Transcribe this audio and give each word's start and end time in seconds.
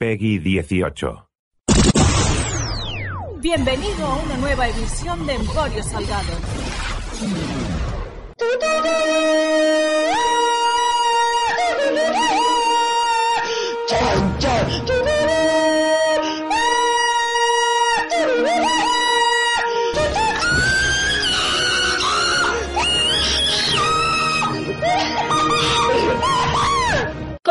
Peggy 0.00 0.38
18. 0.38 1.28
Bienvenido 3.40 4.06
a 4.06 4.16
una 4.22 4.36
nueva 4.36 4.68
edición 4.68 5.26
de 5.26 5.34
Emporio 5.34 5.82
Salgado. 5.82 6.34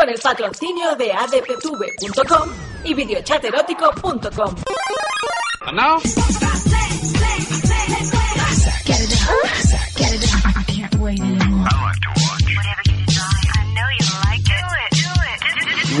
Con 0.08 0.14
el 0.14 0.20
patrocinio 0.22 0.96
de 0.96 1.12
adptv.com 1.12 2.48
y 2.82 2.94
videochaterótico.com. 2.94 4.54
And 5.66 5.76
now, 5.76 5.98
Get 8.86 9.00
it 9.04 9.12
up. 9.28 9.44
Get 9.96 10.14
it 10.14 10.24
up. 10.34 10.56
I 10.56 10.62
can't 10.66 10.94
wait 10.94 11.20
anymore. 11.20 11.68
Whatever 11.68 12.82
you 12.86 13.04
desire. 13.04 13.52
I 13.52 13.64
know 13.74 13.88
you 13.98 14.06
like 14.24 14.48
it. 14.48 14.64
Do 14.96 15.04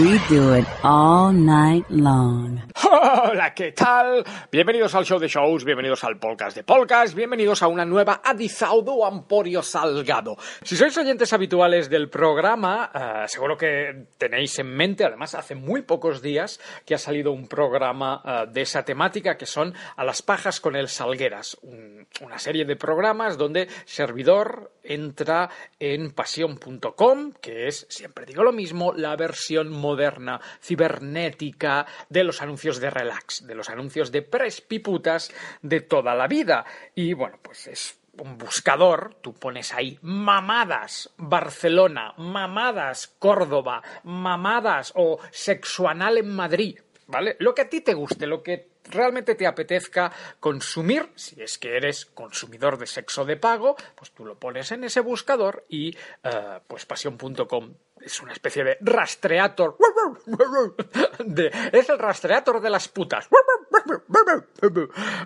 Do 0.00 0.04
it. 0.04 0.10
We 0.10 0.18
do 0.34 0.54
it 0.54 0.66
all 0.82 1.32
night 1.32 1.84
long. 1.90 2.62
Hola, 3.30 3.52
¿qué 3.52 3.72
tal? 3.72 4.24
Bienvenidos 4.50 4.94
al 4.94 5.04
show 5.04 5.18
de 5.18 5.28
shows, 5.28 5.62
bienvenidos 5.64 6.02
al 6.04 6.18
podcast 6.18 6.56
de 6.56 6.64
podcast, 6.64 7.14
bienvenidos 7.14 7.62
a 7.62 7.66
una 7.66 7.84
nueva 7.84 8.22
edición 8.24 8.84
de 8.86 8.92
Emporio 9.06 9.60
Salgado. 9.62 10.36
Si 10.62 10.76
sois 10.76 10.96
oyentes 10.96 11.32
habituales 11.34 11.90
del 11.90 12.08
programa, 12.08 12.90
eh, 12.94 13.28
seguro 13.28 13.56
que 13.56 14.06
tenéis 14.16 14.58
en 14.60 14.74
mente, 14.74 15.04
además 15.04 15.34
hace 15.34 15.54
muy 15.54 15.82
pocos 15.82 16.22
días 16.22 16.58
que 16.86 16.94
ha 16.94 16.98
salido 16.98 17.32
un 17.32 17.48
programa 17.48 18.22
eh, 18.24 18.46
de 18.50 18.62
esa 18.62 18.84
temática 18.84 19.36
que 19.36 19.46
son 19.46 19.74
A 19.96 20.04
las 20.04 20.22
pajas 20.22 20.60
con 20.60 20.74
el 20.76 20.88
Salgueras, 20.88 21.58
un- 21.62 22.06
una 22.22 22.38
serie 22.38 22.64
de 22.64 22.76
programas 22.76 23.36
donde 23.36 23.68
servidor 23.84 24.72
entra 24.82 25.50
en 25.78 26.12
pasión.com, 26.12 27.32
que 27.42 27.66
es, 27.66 27.86
siempre 27.90 28.24
digo 28.24 28.42
lo 28.42 28.52
mismo, 28.52 28.94
la 28.94 29.16
versión 29.16 29.68
moderna, 29.70 30.40
cibernética 30.62 31.84
de 32.08 32.24
los 32.24 32.40
anuncios 32.40 32.80
de 32.80 32.88
relax, 32.88 33.17
de 33.42 33.54
los 33.54 33.68
anuncios 33.68 34.12
de 34.12 34.22
prespiputas 34.22 35.32
de 35.62 35.80
toda 35.80 36.14
la 36.14 36.26
vida. 36.26 36.64
Y 36.94 37.12
bueno, 37.12 37.38
pues 37.42 37.66
es 37.66 37.98
un 38.20 38.38
buscador, 38.38 39.14
tú 39.20 39.34
pones 39.34 39.72
ahí 39.74 39.98
mamadas 40.02 41.10
Barcelona, 41.16 42.14
mamadas 42.16 43.14
Córdoba, 43.18 43.82
mamadas 44.04 44.92
o 44.96 45.18
sexuanal 45.30 46.18
en 46.18 46.34
Madrid, 46.34 46.78
¿vale? 47.06 47.36
Lo 47.38 47.54
que 47.54 47.62
a 47.62 47.68
ti 47.68 47.80
te 47.80 47.94
guste, 47.94 48.26
lo 48.26 48.42
que 48.42 48.78
realmente 48.90 49.34
te 49.34 49.46
apetezca 49.46 50.12
consumir, 50.40 51.10
si 51.14 51.40
es 51.42 51.58
que 51.58 51.76
eres 51.76 52.06
consumidor 52.06 52.78
de 52.78 52.86
sexo 52.86 53.24
de 53.24 53.36
pago, 53.36 53.76
pues 53.94 54.12
tú 54.12 54.24
lo 54.24 54.38
pones 54.38 54.72
en 54.72 54.84
ese 54.84 55.00
buscador 55.00 55.64
y 55.68 55.96
eh, 56.24 56.60
pues 56.66 56.86
pasión.com 56.86 57.74
es 58.08 58.20
una 58.20 58.32
especie 58.32 58.64
de 58.64 58.76
rastreator. 58.80 59.76
de- 61.24 61.50
es 61.72 61.88
el 61.88 61.98
rastreator 61.98 62.60
de 62.60 62.70
las 62.70 62.88
putas. 62.88 63.28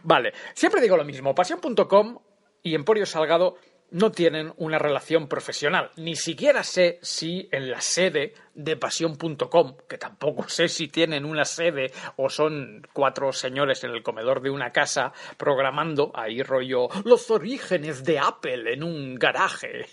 Vale, 0.02 0.32
siempre 0.54 0.80
digo 0.80 0.96
lo 0.96 1.04
mismo, 1.04 1.34
pasión.com 1.34 2.18
y 2.62 2.74
Emporio 2.74 3.06
Salgado 3.06 3.56
no 3.90 4.10
tienen 4.10 4.54
una 4.56 4.78
relación 4.78 5.28
profesional. 5.28 5.90
Ni 5.96 6.16
siquiera 6.16 6.62
sé 6.62 6.98
si 7.02 7.48
en 7.52 7.70
la 7.70 7.82
sede 7.82 8.32
de 8.54 8.76
pasión.com, 8.76 9.76
que 9.86 9.98
tampoco 9.98 10.48
sé 10.48 10.68
si 10.68 10.88
tienen 10.88 11.26
una 11.26 11.44
sede 11.44 11.92
o 12.16 12.30
son 12.30 12.86
cuatro 12.94 13.32
señores 13.32 13.84
en 13.84 13.90
el 13.90 14.02
comedor 14.02 14.40
de 14.40 14.48
una 14.48 14.72
casa 14.72 15.12
programando 15.36 16.10
ahí 16.14 16.42
rollo 16.42 16.88
los 17.04 17.30
orígenes 17.30 18.02
de 18.02 18.18
Apple 18.18 18.72
en 18.72 18.82
un 18.82 19.14
garaje. 19.16 19.84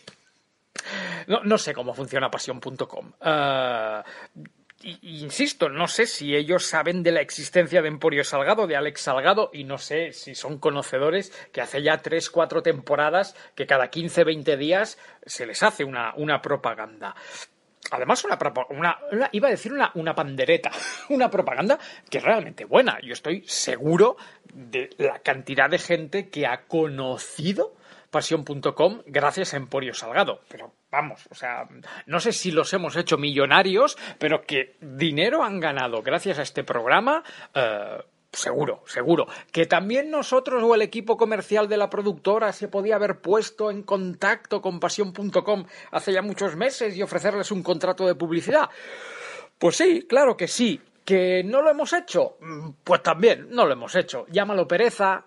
No, 1.27 1.57
sé 1.57 1.73
cómo 1.73 1.93
funciona 1.93 2.31
pasión.com. 2.31 3.11
Y 4.81 5.19
insisto, 5.23 5.67
no 5.67 5.87
sé 5.89 6.05
si 6.05 6.33
ellos 6.35 6.65
saben 6.65 7.03
de 7.03 7.11
la 7.11 7.19
existencia 7.19 7.81
de 7.81 7.89
Emporio 7.89 8.23
Salgado, 8.23 8.65
de 8.65 8.77
Alex 8.77 9.01
Salgado, 9.01 9.49
y 9.53 9.65
no 9.65 9.77
sé 9.77 10.13
si 10.13 10.35
son 10.35 10.57
conocedores 10.57 11.33
que 11.51 11.59
hace 11.59 11.83
ya 11.83 11.97
tres, 11.97 12.29
cuatro 12.29 12.63
temporadas 12.63 13.35
que 13.55 13.67
cada 13.67 13.89
15, 13.89 14.23
20 14.23 14.55
días 14.55 14.97
se 15.25 15.45
les 15.45 15.61
hace 15.63 15.83
una, 15.83 16.13
propaganda. 16.41 17.13
Además, 17.91 18.23
una- 18.23 18.37
una- 19.11 19.29
iba 19.33 19.47
a 19.49 19.51
decir 19.51 19.73
una, 19.73 19.91
una 19.95 20.15
pandereta, 20.15 20.71
una 21.09 21.29
propaganda 21.29 21.77
que 22.09 22.19
es 22.19 22.23
realmente 22.23 22.63
buena. 22.63 22.99
Yo 23.01 23.11
estoy 23.11 23.43
seguro 23.47 24.15
de 24.53 24.91
la 24.97 25.19
cantidad 25.19 25.69
de 25.69 25.79
gente 25.79 26.29
que 26.29 26.47
ha 26.47 26.67
conocido 26.67 27.75
pasión.com 28.09 29.01
gracias 29.05 29.53
a 29.53 29.57
Emporio 29.57 29.93
Salgado. 29.93 30.41
Pero 30.49 30.73
vamos, 30.91 31.21
o 31.29 31.35
sea, 31.35 31.67
no 32.05 32.19
sé 32.19 32.31
si 32.33 32.51
los 32.51 32.73
hemos 32.73 32.95
hecho 32.95 33.17
millonarios, 33.17 33.97
pero 34.17 34.41
que 34.41 34.75
dinero 34.81 35.43
han 35.43 35.59
ganado 35.59 36.01
gracias 36.01 36.39
a 36.39 36.43
este 36.43 36.63
programa. 36.63 37.23
eh, 37.53 37.97
Seguro, 38.31 38.83
seguro. 38.85 39.25
Que 39.51 39.65
también 39.65 40.11
nosotros 40.11 40.61
o 40.63 40.75
el 40.75 40.83
equipo 40.83 41.17
comercial 41.17 41.67
de 41.67 41.77
la 41.77 41.89
productora 41.89 42.53
se 42.53 42.67
podía 42.67 42.95
haber 42.95 43.21
puesto 43.21 43.71
en 43.71 43.81
contacto 43.81 44.61
con 44.61 44.79
pasión.com 44.79 45.65
hace 45.89 46.13
ya 46.13 46.21
muchos 46.21 46.55
meses 46.55 46.95
y 46.95 47.01
ofrecerles 47.01 47.51
un 47.51 47.63
contrato 47.63 48.05
de 48.05 48.13
publicidad. 48.13 48.69
Pues 49.57 49.77
sí, 49.77 50.05
claro 50.07 50.37
que 50.37 50.47
sí. 50.47 50.79
¿Que 51.03 51.43
no 51.43 51.63
lo 51.63 51.71
hemos 51.71 51.91
hecho? 51.91 52.37
Mm, 52.39 52.69
Pues 52.83 53.01
también, 53.01 53.47
no 53.49 53.65
lo 53.65 53.73
hemos 53.73 53.95
hecho. 53.95 54.27
Llámalo 54.29 54.67
pereza, 54.67 55.25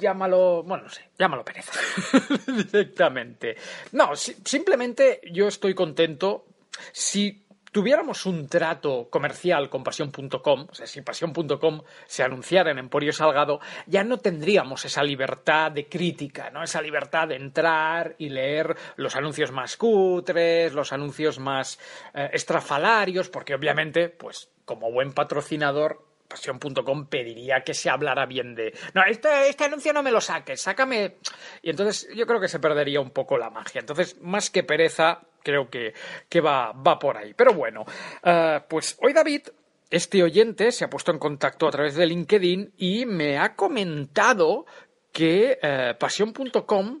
llámalo. 0.00 0.62
Bueno, 0.64 0.84
no 0.84 0.90
sé, 0.90 1.10
llámalo 1.18 1.44
pereza. 1.44 1.72
Directamente. 2.46 3.56
No, 3.92 4.16
si- 4.16 4.36
simplemente 4.44 5.20
yo 5.32 5.48
estoy 5.48 5.74
contento 5.74 6.46
si 6.92 7.46
tuviéramos 7.72 8.26
un 8.26 8.48
trato 8.48 9.08
comercial 9.10 9.68
con 9.70 9.84
pasión.com, 9.84 10.66
o 10.70 10.74
sea, 10.74 10.88
si 10.88 11.02
pasión.com 11.02 11.82
se 12.06 12.24
anunciara 12.24 12.72
en 12.72 12.78
Emporio 12.78 13.12
Salgado, 13.12 13.60
ya 13.86 14.02
no 14.02 14.18
tendríamos 14.18 14.84
esa 14.84 15.04
libertad 15.04 15.70
de 15.70 15.88
crítica, 15.88 16.50
¿no? 16.50 16.64
Esa 16.64 16.82
libertad 16.82 17.28
de 17.28 17.36
entrar 17.36 18.16
y 18.18 18.28
leer 18.30 18.74
los 18.96 19.14
anuncios 19.14 19.52
más 19.52 19.76
cutres, 19.76 20.72
los 20.72 20.92
anuncios 20.92 21.38
más 21.38 21.78
eh, 22.12 22.30
estrafalarios, 22.32 23.28
porque 23.28 23.54
obviamente, 23.54 24.08
pues, 24.08 24.50
como 24.64 24.90
buen 24.90 25.12
patrocinador, 25.12 26.09
pasión.com 26.30 27.06
pediría 27.06 27.62
que 27.62 27.74
se 27.74 27.90
hablara 27.90 28.24
bien 28.24 28.54
de 28.54 28.72
no 28.94 29.02
este, 29.04 29.48
este 29.48 29.64
anuncio 29.64 29.92
no 29.92 30.02
me 30.02 30.12
lo 30.12 30.20
saques 30.20 30.62
sácame 30.62 31.16
y 31.60 31.70
entonces 31.70 32.08
yo 32.14 32.26
creo 32.26 32.40
que 32.40 32.48
se 32.48 32.60
perdería 32.60 33.00
un 33.00 33.10
poco 33.10 33.36
la 33.36 33.50
magia 33.50 33.80
entonces 33.80 34.16
más 34.22 34.48
que 34.48 34.62
pereza 34.62 35.20
creo 35.42 35.68
que, 35.68 35.92
que 36.28 36.40
va, 36.40 36.72
va 36.72 36.98
por 36.98 37.18
ahí 37.18 37.34
pero 37.34 37.52
bueno 37.52 37.84
eh, 38.22 38.60
pues 38.68 38.96
hoy 39.02 39.12
David 39.12 39.48
este 39.90 40.22
oyente 40.22 40.70
se 40.70 40.84
ha 40.84 40.90
puesto 40.90 41.10
en 41.10 41.18
contacto 41.18 41.66
a 41.66 41.72
través 41.72 41.96
de 41.96 42.06
LinkedIn 42.06 42.74
y 42.78 43.06
me 43.06 43.38
ha 43.38 43.56
comentado 43.56 44.64
que 45.12 45.58
eh, 45.60 45.94
pasión.com 45.98 47.00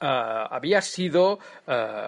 eh, 0.00 0.44
había 0.50 0.82
sido 0.82 1.38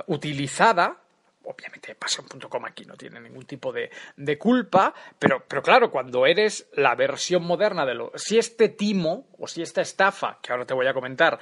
utilizada. 0.09 1.01
Obviamente, 1.51 1.95
Pasión.com 1.95 2.65
aquí 2.65 2.85
no 2.85 2.95
tiene 2.95 3.21
ningún 3.21 3.45
tipo 3.45 3.73
de, 3.73 3.91
de 4.17 4.39
culpa, 4.39 4.95
pero, 5.19 5.45
pero 5.47 5.63
claro, 5.63 5.91
cuando 5.91 6.27
eres 6.27 6.69
la 6.75 6.95
versión 6.95 7.45
moderna 7.45 7.85
de 7.85 7.95
lo. 7.95 8.13
Si 8.17 8.39
este 8.39 8.69
timo 8.69 9.29
o 9.39 9.47
si 9.47 9.63
esta 9.63 9.81
estafa, 9.81 10.39
que 10.43 10.53
ahora 10.53 10.65
te 10.65 10.75
voy 10.75 10.87
a 10.87 10.95
comentar, 10.95 11.39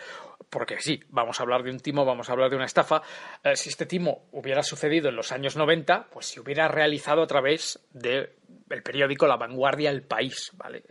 porque 0.51 0.81
sí, 0.81 1.03
vamos 1.09 1.39
a 1.39 1.43
hablar 1.43 1.63
de 1.63 1.71
un 1.71 1.81
timo, 1.81 2.05
vamos 2.05 2.29
a 2.29 2.33
hablar 2.33 2.51
de 2.51 2.57
una 2.57 2.65
estafa, 2.65 3.03
eh, 3.45 3.57
si 3.57 3.69
este 3.69 3.87
timo 3.87 4.29
hubiera 4.33 4.63
sucedido 4.63 5.09
en 5.09 5.17
los 5.17 5.33
años 5.33 5.57
90, 5.57 6.09
pues 6.11 6.27
se 6.27 6.41
hubiera 6.41 6.69
realizado 6.69 7.23
a 7.23 7.27
través 7.27 7.81
de 7.93 8.37
el 8.71 8.83
periódico 8.83 9.27
La 9.27 9.37
Vanguardia 9.37 9.91
El 9.91 10.03
País, 10.03 10.53
¿vale? 10.55 10.85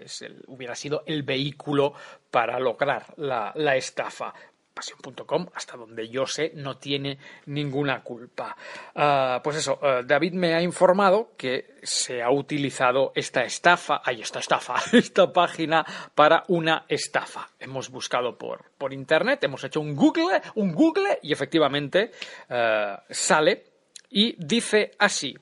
Hubiera 0.48 0.76
sido 0.76 1.04
el 1.06 1.24
vehículo 1.24 1.94
para 2.32 2.60
lograr 2.60 3.14
la, 3.18 3.52
la 3.56 3.76
estafa. 3.76 4.34
Pasión.com, 4.78 5.48
hasta 5.56 5.76
donde 5.76 6.08
yo 6.08 6.28
sé, 6.28 6.52
no 6.54 6.78
tiene 6.78 7.18
ninguna 7.48 8.04
culpa. 8.04 8.56
Ah, 8.94 9.42
pues 9.44 9.58
eso, 9.58 9.80
eh, 9.82 10.04
David 10.06 10.34
me 10.34 10.54
ha 10.54 10.62
informado 10.62 11.32
que 11.36 11.80
se 11.82 12.22
ha 12.22 12.30
utilizado 12.30 13.12
esta 13.16 13.44
estafa, 13.44 14.04
ay, 14.06 14.22
esta 14.22 14.38
estafa, 14.38 14.76
esta 14.94 15.34
página 15.34 15.84
para 16.14 16.44
una 16.50 16.86
estafa. 16.88 17.50
Hemos 17.60 17.90
buscado 17.90 18.38
por, 18.38 18.66
por 18.78 18.94
internet, 18.94 19.44
hemos 19.46 19.64
hecho 19.64 19.82
un 19.82 19.96
Google, 19.96 20.44
un 20.54 20.74
Google 20.74 21.18
y 21.24 21.34
efectivamente 21.34 22.12
eh, 22.48 22.98
sale 23.10 23.64
y 24.12 24.36
dice 24.38 24.92
así. 25.00 25.36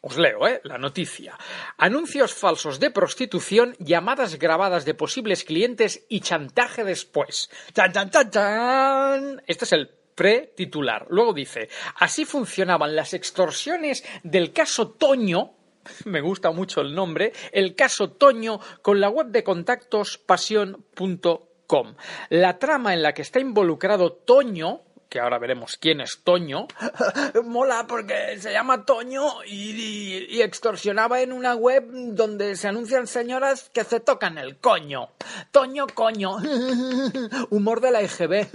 Os 0.00 0.16
leo, 0.16 0.46
¿eh? 0.46 0.60
La 0.64 0.78
noticia. 0.78 1.36
Anuncios 1.76 2.32
falsos 2.32 2.78
de 2.78 2.90
prostitución, 2.90 3.74
llamadas 3.80 4.38
grabadas 4.38 4.84
de 4.84 4.94
posibles 4.94 5.44
clientes 5.44 6.06
y 6.08 6.20
chantaje 6.20 6.84
después. 6.84 7.50
¡Chan, 7.72 7.92
chan, 7.92 8.10
chan, 8.10 8.30
chan! 8.30 9.42
Este 9.46 9.64
es 9.64 9.72
el 9.72 9.90
pre-titular. 10.14 11.06
Luego 11.10 11.32
dice, 11.32 11.68
así 11.96 12.24
funcionaban 12.24 12.94
las 12.94 13.14
extorsiones 13.14 14.04
del 14.22 14.52
caso 14.52 14.90
Toño, 14.90 15.54
me 16.04 16.20
gusta 16.20 16.50
mucho 16.50 16.80
el 16.80 16.94
nombre, 16.94 17.32
el 17.52 17.74
caso 17.74 18.10
Toño 18.10 18.60
con 18.82 19.00
la 19.00 19.08
web 19.08 19.28
de 19.28 19.44
contactos 19.44 20.18
pasión.com. 20.18 21.94
La 22.30 22.58
trama 22.58 22.94
en 22.94 23.02
la 23.02 23.14
que 23.14 23.22
está 23.22 23.40
involucrado 23.40 24.12
Toño, 24.12 24.82
que 25.08 25.20
ahora 25.20 25.38
veremos 25.38 25.76
quién 25.78 26.00
es 26.00 26.20
Toño, 26.22 26.66
mola 27.44 27.86
porque 27.88 28.38
se 28.38 28.52
llama 28.52 28.84
Toño 28.84 29.44
y, 29.46 30.40
extorsionaba 30.40 31.20
en 31.20 31.32
una 31.32 31.54
web 31.54 31.84
donde 31.90 32.56
se 32.56 32.68
anuncian 32.68 33.06
señoras 33.06 33.70
que 33.72 33.84
se 33.84 34.00
tocan 34.00 34.38
el 34.38 34.56
coño. 34.58 35.08
Toño 35.50 35.86
coño. 35.94 36.36
Humor 37.50 37.80
de 37.80 37.90
la 37.90 38.02
IGB. 38.02 38.46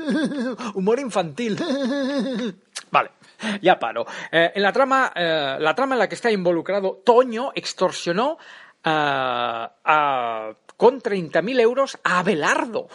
Humor 0.75 0.99
infantil. 0.99 1.57
Vale, 2.91 3.11
ya 3.61 3.77
paro. 3.79 4.05
Eh, 4.31 4.51
en 4.55 4.61
la 4.61 4.71
trama, 4.71 5.11
eh, 5.15 5.57
la 5.59 5.73
trama 5.75 5.95
en 5.95 5.99
la 5.99 6.07
que 6.09 6.15
está 6.15 6.31
involucrado 6.31 7.01
Toño 7.03 7.51
extorsionó 7.55 8.37
a- 8.85 10.51
con 10.77 11.01
30.000 11.01 11.59
euros 11.59 11.97
a 12.03 12.19
Abelardo. 12.19 12.89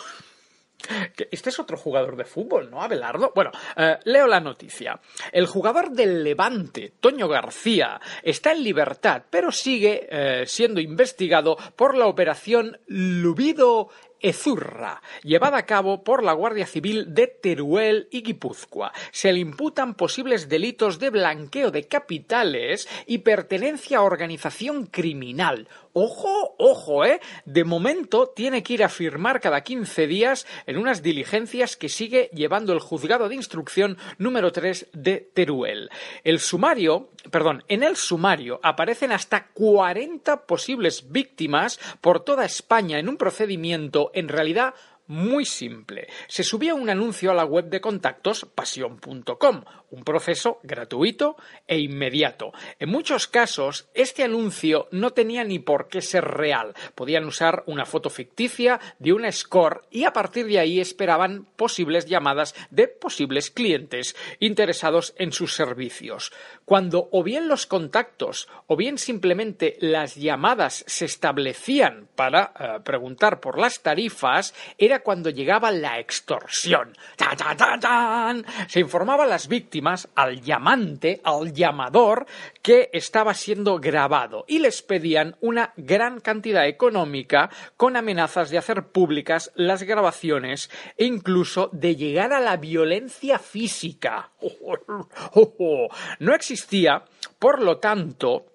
Este 1.31 1.51
es 1.51 1.59
otro 1.59 1.77
jugador 1.77 2.17
de 2.17 2.25
fútbol, 2.25 2.71
¿no? 2.71 2.83
Abelardo. 2.83 3.33
Bueno, 3.35 3.51
eh, 3.77 3.99
leo 4.05 4.27
la 4.27 4.41
noticia. 4.41 4.99
El 5.33 5.47
jugador 5.47 5.91
del 5.91 6.23
Levante, 6.23 6.93
Toño 7.01 7.29
García, 7.29 8.01
está 8.23 8.53
en 8.53 8.63
libertad, 8.63 9.23
pero 9.29 9.51
sigue 9.51 10.07
eh, 10.11 10.45
siendo 10.47 10.81
investigado 10.81 11.57
por 11.77 11.97
la 11.97 12.07
operación 12.07 12.79
Lubido 12.87 13.91
Ezurra, 14.21 15.03
llevada 15.23 15.59
a 15.59 15.67
cabo 15.67 16.03
por 16.03 16.23
la 16.23 16.33
Guardia 16.33 16.67
Civil 16.67 17.15
de 17.15 17.27
Teruel 17.27 18.09
y 18.11 18.23
Guipúzcoa. 18.23 18.93
Se 19.13 19.33
le 19.33 19.41
imputan 19.41 19.95
posibles 19.95 20.49
delitos 20.49 20.99
de 20.99 21.11
blanqueo 21.11 21.71
de 21.71 21.87
capitales 21.87 22.89
y 23.07 23.19
pertenencia 23.19 23.99
a 23.99 24.03
organización 24.03 24.87
criminal. 24.87 25.69
Ojo, 25.93 26.55
ojo, 26.59 27.05
¿eh? 27.05 27.21
De 27.45 27.65
momento 27.65 28.29
tiene 28.29 28.63
que 28.63 28.75
ir 28.75 28.85
a 28.85 28.89
firmar 28.89 29.41
cada 29.41 29.63
15 29.63 30.07
días 30.07 30.47
en 30.67 30.77
unas 30.77 31.03
diligencias 31.03 31.77
que 31.77 31.89
sigue 31.89 32.31
llevando 32.33 32.73
el 32.73 32.79
juzgado 32.79 33.29
de 33.29 33.35
instrucción 33.35 33.99
número 34.17 34.53
3 34.53 34.89
de 34.93 35.29
Teruel. 35.35 35.91
El 36.23 36.39
sumario, 36.39 37.11
perdón, 37.31 37.65
en 37.69 37.83
el 37.83 37.97
sumario 37.97 38.61
aparecen 38.63 39.13
hasta 39.13 39.49
40 39.49 40.47
posibles 40.47 41.11
víctimas 41.11 41.81
por 42.01 42.21
toda 42.21 42.45
España 42.45 42.99
en 42.99 43.09
un 43.09 43.17
procedimiento 43.17 44.08
en 44.15 44.29
realidad 44.29 44.75
muy 45.09 45.45
simple. 45.47 46.09
Se 46.29 46.45
subía 46.45 46.75
un 46.75 46.91
anuncio 46.91 47.31
a 47.31 47.35
la 47.35 47.45
web 47.45 47.71
de 47.71 47.81
contactos 47.81 48.47
pasión.com, 48.55 49.65
un 49.91 50.05
proceso 50.05 50.59
gratuito 50.63 51.37
e 51.67 51.79
inmediato. 51.79 52.53
En 52.79 52.91
muchos 52.91 53.27
casos, 53.27 53.89
este 53.95 54.25
anuncio 54.25 54.89
no 54.91 55.11
tenía 55.11 55.45
ni 55.45 55.59
por 55.59 55.89
qué 55.89 56.03
ser 56.03 56.25
real. 56.25 56.75
Podían 56.95 57.25
usar 57.25 57.63
una 57.67 57.85
foto 57.85 58.11
ficticia 58.11 58.81
de 58.99 59.13
una 59.13 59.33
score 59.33 59.83
y 59.91 60.05
a 60.05 60.13
partir 60.13 60.47
de 60.47 60.59
ahí 60.59 60.81
esperaban 60.81 61.47
posibles 61.57 62.07
llamadas 62.07 62.55
de 62.71 62.89
posibles 62.89 63.51
clientes 63.51 64.17
interesados 64.41 65.15
en 65.17 65.33
sus 65.33 65.55
servicios. 65.55 66.33
Cuando 66.65 67.09
o 67.13 67.23
bien 67.23 67.49
los 67.49 67.67
contactos 67.67 68.49
o 68.67 68.77
bien 68.77 68.99
simplemente 68.99 69.77
las 69.81 70.17
llamadas 70.17 70.85
se 70.87 71.05
establecían 71.05 72.09
para 72.15 72.53
eh, 72.59 72.81
preguntar 72.85 73.41
por 73.41 73.59
las 73.59 73.81
tarifas, 73.81 74.55
era 74.77 75.01
cuando 75.01 75.31
llegaba 75.31 75.71
la 75.71 75.99
extorsión. 75.99 76.97
¡Ta, 77.17 77.35
ta, 77.37 77.57
ta, 77.57 77.79
tan! 77.79 78.45
Se 78.69 78.81
informaba 78.81 79.25
a 79.25 79.27
las 79.27 79.49
víctimas, 79.49 79.78
al 80.15 80.41
llamante, 80.41 81.21
al 81.25 81.53
llamador, 81.53 82.27
que 82.63 82.91
estaba 82.93 83.35
siendo 83.35 83.79
grabado 83.79 84.45
y 84.49 84.59
les 84.59 84.83
pedían 84.83 85.37
una 85.41 85.73
gran 85.77 86.21
cantidad 86.21 86.67
económica 86.67 87.51
con 87.77 87.97
amenazas 87.97 88.51
de 88.51 88.59
hacer 88.59 88.89
públicas 88.89 89.53
las 89.55 89.83
grabaciones 89.83 90.71
e 90.97 91.05
incluso 91.05 91.71
de 91.73 91.97
llegar 91.97 92.33
a 92.33 92.41
la 92.41 92.57
violencia 92.57 93.39
física. 93.39 94.31
No 96.19 96.35
existía, 96.35 97.05
por 97.39 97.63
lo 97.63 97.79
tanto, 97.79 98.47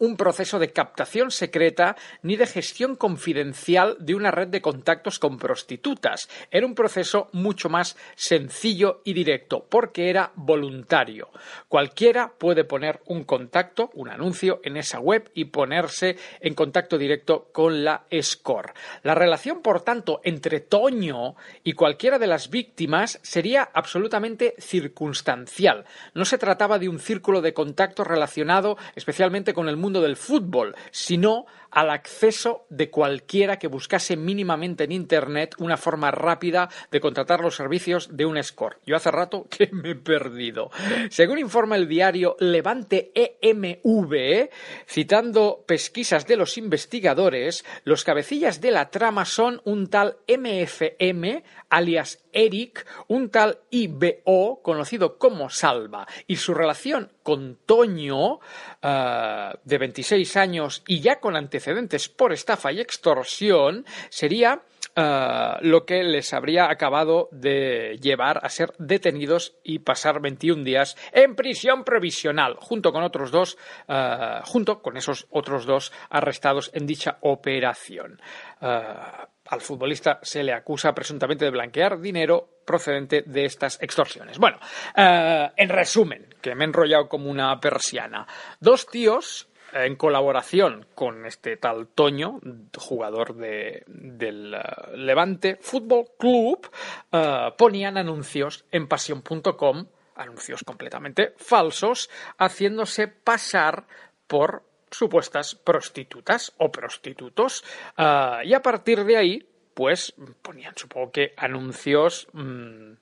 un 0.00 0.16
proceso 0.16 0.58
de 0.58 0.72
captación 0.72 1.30
secreta 1.30 1.94
ni 2.22 2.36
de 2.36 2.46
gestión 2.46 2.96
confidencial 2.96 3.96
de 4.00 4.14
una 4.14 4.30
red 4.30 4.48
de 4.48 4.62
contactos 4.62 5.18
con 5.18 5.38
prostitutas. 5.38 6.28
Era 6.50 6.66
un 6.66 6.74
proceso 6.74 7.28
mucho 7.32 7.68
más 7.68 7.96
sencillo 8.16 9.02
y 9.04 9.12
directo, 9.12 9.66
porque 9.68 10.08
era 10.08 10.32
voluntario. 10.34 11.28
Cualquiera 11.68 12.32
puede 12.38 12.64
poner 12.64 13.00
un 13.06 13.24
contacto, 13.24 13.90
un 13.94 14.08
anuncio 14.08 14.60
en 14.64 14.78
esa 14.78 15.00
web 15.00 15.30
y 15.34 15.44
ponerse 15.44 16.16
en 16.40 16.54
contacto 16.54 16.96
directo 16.96 17.50
con 17.52 17.84
la 17.84 18.06
SCORE. 18.10 18.72
La 19.02 19.14
relación, 19.14 19.60
por 19.60 19.82
tanto, 19.82 20.22
entre 20.24 20.60
Toño 20.60 21.36
y 21.62 21.74
cualquiera 21.74 22.18
de 22.18 22.26
las 22.26 22.48
víctimas 22.48 23.20
sería 23.22 23.68
absolutamente 23.74 24.54
circunstancial. 24.58 25.84
No 26.14 26.24
se 26.24 26.38
trataba 26.38 26.78
de 26.78 26.88
un 26.88 27.00
círculo 27.00 27.42
de 27.42 27.52
contactos 27.52 28.06
relacionado 28.06 28.78
especialmente 28.94 29.52
con 29.52 29.68
el 29.68 29.76
mundo 29.76 29.89
del 29.98 30.14
fútbol, 30.14 30.76
sino 30.92 31.46
al 31.70 31.90
acceso 31.90 32.66
de 32.68 32.90
cualquiera 32.90 33.58
que 33.58 33.68
buscase 33.68 34.16
mínimamente 34.16 34.84
en 34.84 34.92
Internet 34.92 35.54
una 35.58 35.76
forma 35.76 36.10
rápida 36.10 36.68
de 36.90 37.00
contratar 37.00 37.40
los 37.40 37.56
servicios 37.56 38.16
de 38.16 38.26
un 38.26 38.42
score. 38.42 38.78
Yo 38.86 38.96
hace 38.96 39.10
rato 39.10 39.46
que 39.50 39.68
me 39.72 39.90
he 39.90 39.94
perdido. 39.94 40.70
Según 41.10 41.38
informa 41.38 41.76
el 41.76 41.88
diario 41.88 42.36
Levante 42.40 43.12
EMV, 43.14 44.50
citando 44.86 45.64
pesquisas 45.66 46.26
de 46.26 46.36
los 46.36 46.58
investigadores, 46.58 47.64
los 47.84 48.04
cabecillas 48.04 48.60
de 48.60 48.70
la 48.70 48.90
trama 48.90 49.24
son 49.24 49.60
un 49.64 49.88
tal 49.88 50.16
MFM, 50.26 51.44
alias 51.68 52.24
Eric, 52.32 52.86
un 53.08 53.30
tal 53.30 53.58
IBO, 53.70 54.62
conocido 54.62 55.18
como 55.18 55.50
Salva, 55.50 56.06
y 56.26 56.36
su 56.36 56.54
relación 56.54 57.12
con 57.22 57.58
Toño, 57.66 58.40
ah, 58.82 59.54
de 59.64 59.78
26 59.78 60.36
años 60.36 60.82
y 60.86 61.00
ya 61.00 61.20
con 61.20 61.36
antecedentes 61.36 61.59
por 62.16 62.32
estafa 62.32 62.72
y 62.72 62.80
extorsión, 62.80 63.84
sería 64.08 64.62
ah, 64.96 65.58
lo 65.62 65.84
que 65.84 66.02
les 66.02 66.32
habría 66.32 66.70
acabado 66.70 67.28
de 67.32 67.98
llevar 68.00 68.40
a 68.44 68.48
ser 68.48 68.72
detenidos 68.78 69.54
y 69.62 69.80
pasar 69.80 70.20
21 70.20 70.64
días 70.64 70.96
en 71.12 71.34
prisión 71.34 71.84
provisional, 71.84 72.56
junto 72.56 72.92
con 72.92 73.02
otros 73.02 73.30
dos, 73.30 73.58
ah, 73.88 74.42
junto 74.44 74.82
con 74.82 74.96
esos 74.96 75.26
otros 75.30 75.66
dos 75.66 75.92
arrestados 76.08 76.70
en 76.74 76.86
dicha 76.86 77.18
operación. 77.20 78.20
Ah, 78.60 79.28
al 79.50 79.60
futbolista 79.60 80.20
se 80.22 80.44
le 80.44 80.52
acusa 80.52 80.94
presuntamente 80.94 81.44
de 81.44 81.50
blanquear 81.50 82.00
dinero 82.00 82.60
procedente 82.64 83.22
de 83.26 83.44
estas 83.44 83.82
extorsiones. 83.82 84.38
Bueno, 84.38 84.58
eh, 84.96 85.50
en 85.56 85.68
resumen, 85.68 86.34
que 86.40 86.54
me 86.54 86.64
he 86.64 86.68
enrollado 86.68 87.08
como 87.08 87.28
una 87.28 87.58
persiana. 87.58 88.26
Dos 88.60 88.86
tíos 88.86 89.48
eh, 89.48 89.49
en 89.72 89.96
colaboración 89.96 90.86
con 90.94 91.26
este 91.26 91.56
tal 91.56 91.88
Toño, 91.88 92.40
jugador 92.76 93.34
de- 93.36 93.84
del 93.86 94.54
eh, 94.54 94.60
Levante 94.96 95.56
Fútbol 95.60 96.06
Club, 96.18 96.70
eh, 97.12 97.52
ponían 97.56 97.96
anuncios 97.98 98.64
en 98.70 98.88
pasión.com, 98.88 99.86
anuncios 100.16 100.64
completamente 100.64 101.34
falsos, 101.36 102.10
haciéndose 102.38 103.08
pasar 103.08 103.86
por 104.26 104.64
supuestas 104.90 105.54
prostitutas 105.54 106.52
o 106.58 106.70
prostitutos. 106.72 107.64
ah, 107.96 108.40
y 108.44 108.54
a 108.54 108.60
partir 108.62 109.04
de 109.04 109.16
ahí, 109.16 109.46
pues 109.74 110.12
ponían, 110.42 110.74
supongo 110.76 111.12
que, 111.12 111.32
anuncios. 111.36 112.26
mm, 112.32 112.92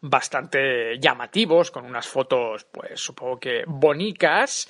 bastante 0.00 0.98
llamativos, 0.98 1.70
con 1.70 1.84
unas 1.84 2.06
fotos, 2.06 2.64
pues 2.64 3.00
supongo 3.00 3.38
que 3.40 3.64
bonicas, 3.66 4.68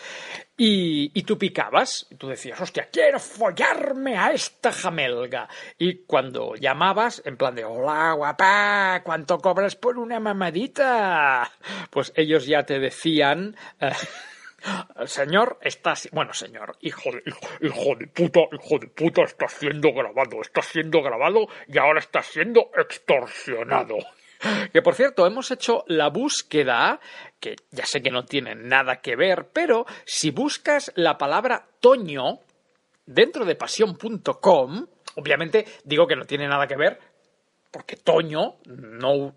y, 0.56 1.22
tú 1.24 1.36
picabas, 1.36 2.06
y 2.10 2.14
tú 2.14 2.28
decías, 2.28 2.60
hostia, 2.60 2.88
quiero 2.92 3.18
follarme 3.18 4.16
a 4.16 4.30
esta 4.32 4.70
jamelga. 4.72 5.48
Y 5.78 6.04
cuando 6.04 6.54
llamabas, 6.54 7.22
en 7.24 7.36
plan 7.36 7.54
de, 7.54 7.64
hola, 7.64 8.12
guapa, 8.12 9.02
¿cuánto 9.04 9.38
cobras 9.38 9.74
por 9.76 9.98
una 9.98 10.20
mamadita? 10.20 11.50
Pues 11.90 12.12
ellos 12.16 12.46
ya 12.46 12.62
te 12.64 12.78
decían... 12.78 13.56
eh, 13.80 13.90
Señor, 15.06 15.58
está... 15.60 15.94
si- 15.94 16.08
Bueno, 16.10 16.32
señor, 16.32 16.76
hijo 16.80 17.10
de, 17.12 17.22
hijo 17.60 17.96
de 17.98 18.06
puta, 18.06 18.40
hijo 18.52 18.78
de 18.78 18.86
puta, 18.86 19.22
está 19.24 19.46
siendo 19.48 19.92
grabado, 19.92 20.40
está 20.40 20.62
siendo 20.62 21.02
grabado 21.02 21.48
y 21.68 21.76
ahora 21.76 22.00
está 22.00 22.22
siendo 22.22 22.70
extorsionado. 22.78 23.98
Que 24.72 24.82
por 24.82 24.94
cierto, 24.94 25.26
hemos 25.26 25.50
hecho 25.50 25.84
la 25.86 26.08
búsqueda, 26.08 27.00
que 27.40 27.56
ya 27.70 27.84
sé 27.86 28.02
que 28.02 28.10
no 28.10 28.24
tiene 28.24 28.54
nada 28.54 29.00
que 29.00 29.16
ver, 29.16 29.48
pero 29.52 29.86
si 30.04 30.30
buscas 30.30 30.92
la 30.96 31.18
palabra 31.18 31.66
Toño 31.80 32.40
dentro 33.06 33.44
de 33.44 33.54
pasión.com, 33.54 34.86
obviamente 35.16 35.64
digo 35.84 36.06
que 36.06 36.16
no 36.16 36.24
tiene 36.24 36.48
nada 36.48 36.66
que 36.66 36.76
ver, 36.76 36.98
porque 37.70 37.96
Toño 37.96 38.56
no 38.66 39.34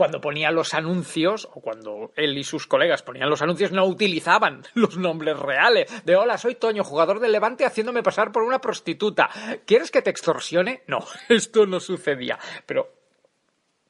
cuando 0.00 0.20
ponía 0.20 0.50
los 0.50 0.72
anuncios, 0.72 1.46
o 1.52 1.60
cuando 1.60 2.12
él 2.16 2.38
y 2.38 2.42
sus 2.42 2.66
colegas 2.66 3.02
ponían 3.02 3.28
los 3.28 3.42
anuncios, 3.42 3.70
no 3.72 3.84
utilizaban 3.84 4.62
los 4.74 4.96
nombres 4.96 5.38
reales. 5.38 6.04
De 6.06 6.16
hola, 6.16 6.38
soy 6.38 6.54
Toño, 6.54 6.84
jugador 6.84 7.20
del 7.20 7.32
Levante, 7.32 7.66
haciéndome 7.66 8.02
pasar 8.02 8.32
por 8.32 8.42
una 8.42 8.60
prostituta. 8.60 9.28
¿Quieres 9.66 9.90
que 9.90 10.00
te 10.00 10.08
extorsione? 10.08 10.84
No, 10.86 11.00
esto 11.28 11.66
no 11.66 11.80
sucedía. 11.80 12.38
Pero 12.64 12.99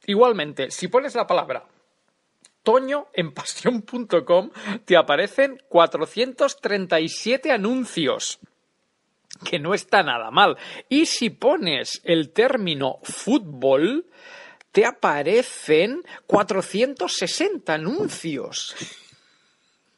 igualmente, 0.05 0.71
si 0.71 0.87
pones 0.87 1.15
la 1.15 1.27
palabra 1.27 1.65
Toño 2.63 3.07
en 3.13 3.33
pasión.com, 3.33 4.51
te 4.85 4.95
aparecen 4.95 5.59
437 5.67 7.51
anuncios 7.51 8.39
que 9.43 9.59
no 9.59 9.73
está 9.73 10.03
nada 10.03 10.29
mal. 10.29 10.57
Y 10.87 11.07
si 11.07 11.29
pones 11.29 12.01
el 12.03 12.31
término 12.31 12.99
fútbol, 13.03 14.05
te 14.71 14.85
aparecen 14.85 16.03
460 16.27 17.73
anuncios. 17.73 18.75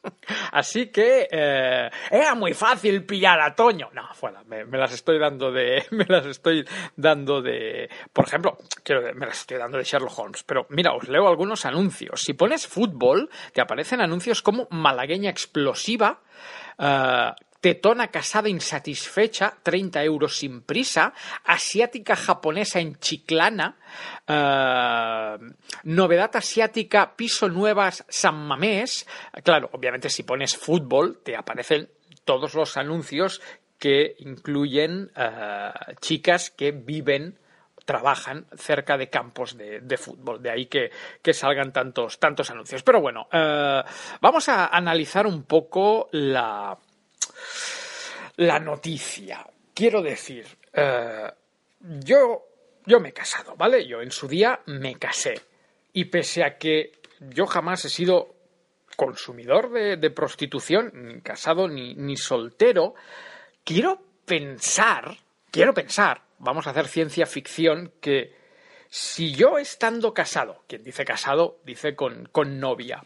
Así 0.52 0.88
que 0.88 1.28
eh, 1.32 1.90
era 2.12 2.36
muy 2.36 2.54
fácil 2.54 3.06
pillar 3.06 3.40
a 3.42 3.56
Toño. 3.56 3.90
No, 3.94 4.14
fuera, 4.14 4.44
me, 4.44 4.66
las 4.78 4.94
estoy 4.94 5.20
dando 5.20 5.52
de. 5.52 5.86
Me 5.92 6.06
las 6.08 6.26
estoy 6.26 6.66
dando 6.96 7.42
de. 7.42 7.90
Por 8.12 8.26
ejemplo, 8.26 8.58
quiero, 8.84 9.14
me 9.14 9.26
las 9.26 9.40
estoy 9.42 9.58
dando 9.58 9.78
de 9.78 9.84
Sherlock 9.84 10.18
Holmes. 10.18 10.44
Pero 10.44 10.66
mira, 10.70 10.94
os 10.94 11.08
leo 11.08 11.28
algunos 11.28 11.66
anuncios. 11.66 12.22
Si 12.22 12.34
pones 12.34 12.68
fútbol, 12.68 13.30
te 13.54 13.62
aparecen 13.62 14.02
anuncios 14.02 14.42
como 14.42 14.68
malagueña 14.72 15.30
explosiva. 15.30 16.22
Uh, 16.78 17.32
tetona 17.64 18.12
casada 18.12 18.50
insatisfecha, 18.50 19.56
30 19.64 20.04
euros 20.04 20.36
sin 20.36 20.64
prisa, 20.64 21.14
asiática 21.46 22.18
japonesa 22.18 22.82
en 22.82 23.00
Chiclana, 23.00 23.78
uh, 24.28 25.40
novedad 25.84 26.36
asiática, 26.36 27.16
piso 27.16 27.48
nuevas 27.48 28.04
San 28.10 28.36
Mamés. 28.36 29.08
Claro, 29.46 29.70
obviamente 29.72 30.10
si 30.10 30.24
pones 30.24 30.58
fútbol 30.58 31.22
te 31.24 31.38
aparecen 31.38 31.88
todos 32.26 32.54
los 32.54 32.76
anuncios 32.76 33.42
que 33.80 34.18
incluyen 34.20 35.10
uh, 35.16 35.94
chicas 36.02 36.52
que 36.52 36.72
viven 36.72 37.40
trabajan 37.86 38.46
cerca 38.58 38.98
de 38.98 39.10
campos 39.10 39.58
de, 39.58 39.98
fútbol. 39.98 40.42
De 40.42 40.50
ahí 40.50 40.66
que, 40.66 40.92
salgan 41.32 41.72
tantos, 41.72 42.20
tantos 42.20 42.50
anuncios. 42.52 42.84
Pero 42.84 43.00
bueno, 43.00 43.28
uh, 43.32 43.88
vamos 44.20 44.50
a 44.50 44.68
analizar 44.68 45.28
un 45.28 45.44
poco 45.44 46.10
la, 46.12 46.78
la 48.38 48.60
noticia. 48.60 49.46
Quiero 49.74 50.02
decir, 50.02 50.46
eh, 50.74 51.32
yo, 51.80 52.46
yo 52.86 53.00
me 53.00 53.10
he 53.10 53.14
casado, 53.14 53.56
¿vale? 53.56 53.88
Yo 53.88 54.02
en 54.02 54.12
su 54.12 54.28
día 54.28 54.60
me 54.66 54.96
casé. 54.96 55.42
Y 55.94 56.06
pese 56.06 56.44
a 56.44 56.58
que 56.58 56.92
yo 57.20 57.46
jamás 57.46 57.86
he 57.86 57.90
sido 57.90 58.36
consumidor 58.96 59.72
de, 59.72 59.98
de 59.98 60.10
prostitución, 60.10 60.92
ni 60.94 61.22
casado 61.22 61.68
ni, 61.68 61.96
ni 61.96 62.16
soltero, 62.18 62.96
quiero 63.64 64.02
pensar, 64.26 65.18
quiero 65.52 65.74
pensar, 65.74 66.22
vamos 66.40 66.68
a 66.68 66.72
hacer 66.72 66.88
ciencia 66.88 67.26
ficción, 67.26 67.94
que 68.00 68.36
si 68.90 69.34
yo 69.34 69.58
estando 69.58 70.14
casado, 70.14 70.64
quien 70.68 70.84
dice 70.84 71.06
casado, 71.06 71.60
dice 71.64 71.96
con, 71.96 72.28
con 72.32 72.60
novia, 72.60 73.04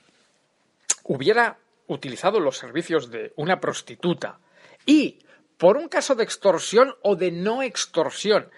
hubiera 1.03 1.57
utilizado 1.87 2.39
los 2.39 2.57
servicios 2.57 3.09
de 3.09 3.33
una 3.35 3.59
prostituta 3.59 4.39
y 4.85 5.19
por 5.57 5.77
un 5.77 5.89
caso 5.89 6.15
de 6.15 6.23
extorsión 6.23 6.95
o 7.01 7.15
de 7.15 7.31
no 7.31 7.63
extorsión, 7.63 8.49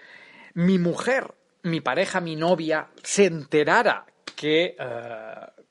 mi 0.54 0.78
mujer, 0.78 1.34
mi 1.62 1.80
pareja, 1.80 2.20
mi 2.20 2.36
novia, 2.36 2.88
se 3.02 3.24
enterara 3.24 4.04
que, 4.36 4.76
uh, 4.78 5.62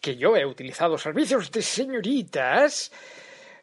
que 0.00 0.16
yo 0.16 0.36
he 0.36 0.46
utilizado 0.46 0.96
servicios 0.96 1.50
de 1.50 1.62
señoritas, 1.62 2.90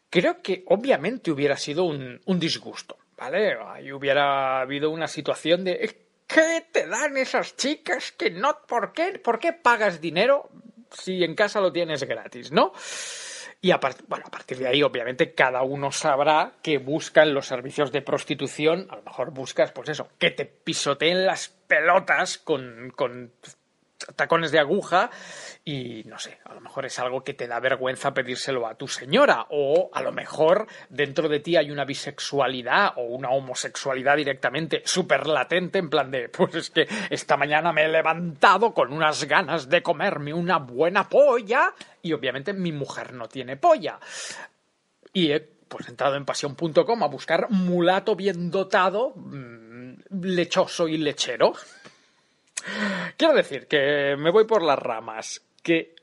creo 0.09 0.41
que 0.41 0.63
obviamente 0.67 1.31
hubiera 1.31 1.57
sido 1.57 1.83
un, 1.83 2.21
un 2.25 2.39
disgusto, 2.39 2.97
¿vale? 3.17 3.57
Ahí 3.65 3.91
hubiera 3.91 4.61
habido 4.61 4.91
una 4.91 5.07
situación 5.07 5.63
de 5.63 6.07
¿qué 6.27 6.65
te 6.71 6.87
dan 6.87 7.17
esas 7.17 7.55
chicas 7.55 8.11
que 8.11 8.29
no? 8.29 8.59
¿Por 8.67 8.93
qué? 8.93 9.19
¿Por 9.19 9.39
qué 9.39 9.53
pagas 9.53 9.99
dinero 9.99 10.49
si 11.01 11.23
en 11.23 11.35
casa 11.35 11.61
lo 11.61 11.71
tienes 11.71 12.03
gratis, 12.03 12.51
no? 12.51 12.73
Y 13.59 13.71
a, 13.71 13.79
bueno, 14.07 14.25
a 14.27 14.31
partir 14.31 14.59
de 14.59 14.67
ahí, 14.67 14.83
obviamente, 14.83 15.33
cada 15.33 15.63
uno 15.63 15.91
sabrá 15.91 16.53
que 16.61 16.77
buscan 16.77 17.33
los 17.33 17.47
servicios 17.47 17.91
de 17.91 18.01
prostitución. 18.03 18.87
A 18.89 18.97
lo 18.97 19.01
mejor 19.01 19.31
buscas, 19.31 19.71
pues 19.71 19.89
eso, 19.89 20.09
que 20.19 20.29
te 20.29 20.45
pisoteen 20.45 21.25
las 21.25 21.47
pelotas 21.67 22.37
con, 22.37 22.91
con 22.95 23.31
tacones 24.15 24.51
de 24.51 24.59
aguja 24.59 25.09
y 25.65 26.03
no 26.05 26.17
sé, 26.17 26.39
a 26.45 26.53
lo 26.53 26.61
mejor 26.61 26.85
es 26.85 26.97
algo 26.99 27.23
que 27.23 27.33
te 27.33 27.47
da 27.47 27.59
vergüenza 27.59 28.13
pedírselo 28.13 28.67
a 28.67 28.75
tu 28.75 28.87
señora 28.87 29.47
o 29.49 29.89
a 29.93 30.01
lo 30.01 30.11
mejor 30.11 30.67
dentro 30.89 31.27
de 31.27 31.39
ti 31.39 31.57
hay 31.57 31.71
una 31.71 31.85
bisexualidad 31.85 32.93
o 32.95 33.03
una 33.03 33.29
homosexualidad 33.29 34.15
directamente 34.15 34.81
súper 34.85 35.27
latente 35.27 35.79
en 35.79 35.89
plan 35.89 36.09
de 36.11 36.29
pues 36.29 36.55
es 36.55 36.69
que 36.69 36.87
esta 37.09 37.37
mañana 37.37 37.73
me 37.73 37.85
he 37.85 37.89
levantado 37.89 38.73
con 38.73 38.93
unas 38.93 39.23
ganas 39.25 39.69
de 39.69 39.83
comerme 39.83 40.33
una 40.33 40.57
buena 40.57 41.07
polla 41.07 41.73
y 42.01 42.13
obviamente 42.13 42.53
mi 42.53 42.71
mujer 42.71 43.13
no 43.13 43.27
tiene 43.27 43.57
polla. 43.57 43.99
Y 45.13 45.31
he 45.31 45.39
pues 45.67 45.89
entrado 45.89 46.15
en 46.15 46.25
pasión.com 46.25 47.03
a 47.03 47.07
buscar 47.07 47.49
mulato 47.49 48.15
bien 48.15 48.49
dotado 48.49 49.13
mmm, 49.15 49.95
lechoso 50.21 50.87
y 50.87 50.97
lechero 50.97 51.53
Quiero 53.17 53.33
decir 53.33 53.67
que 53.67 54.15
me 54.17 54.31
voy 54.31 54.45
por 54.45 54.63
las 54.63 54.79
ramas, 54.79 55.41
que 55.63 55.95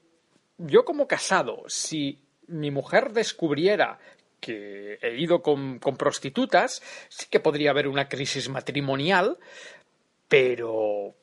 yo 0.59 0.85
como 0.85 1.07
casado, 1.07 1.65
si 1.67 2.21
mi 2.49 2.71
mujer 2.71 3.13
descubriera 3.13 3.99
que 4.41 4.99
he 5.01 5.17
ido 5.17 5.43
con, 5.43 5.79
prostitutas, 5.79 6.83
sí 7.09 7.27
que 7.31 7.41
podría 7.41 7.71
haber 7.71 7.89
una 7.89 8.09
crisis 8.09 8.49
matrimonial, 8.49 9.39
pero 10.29 11.15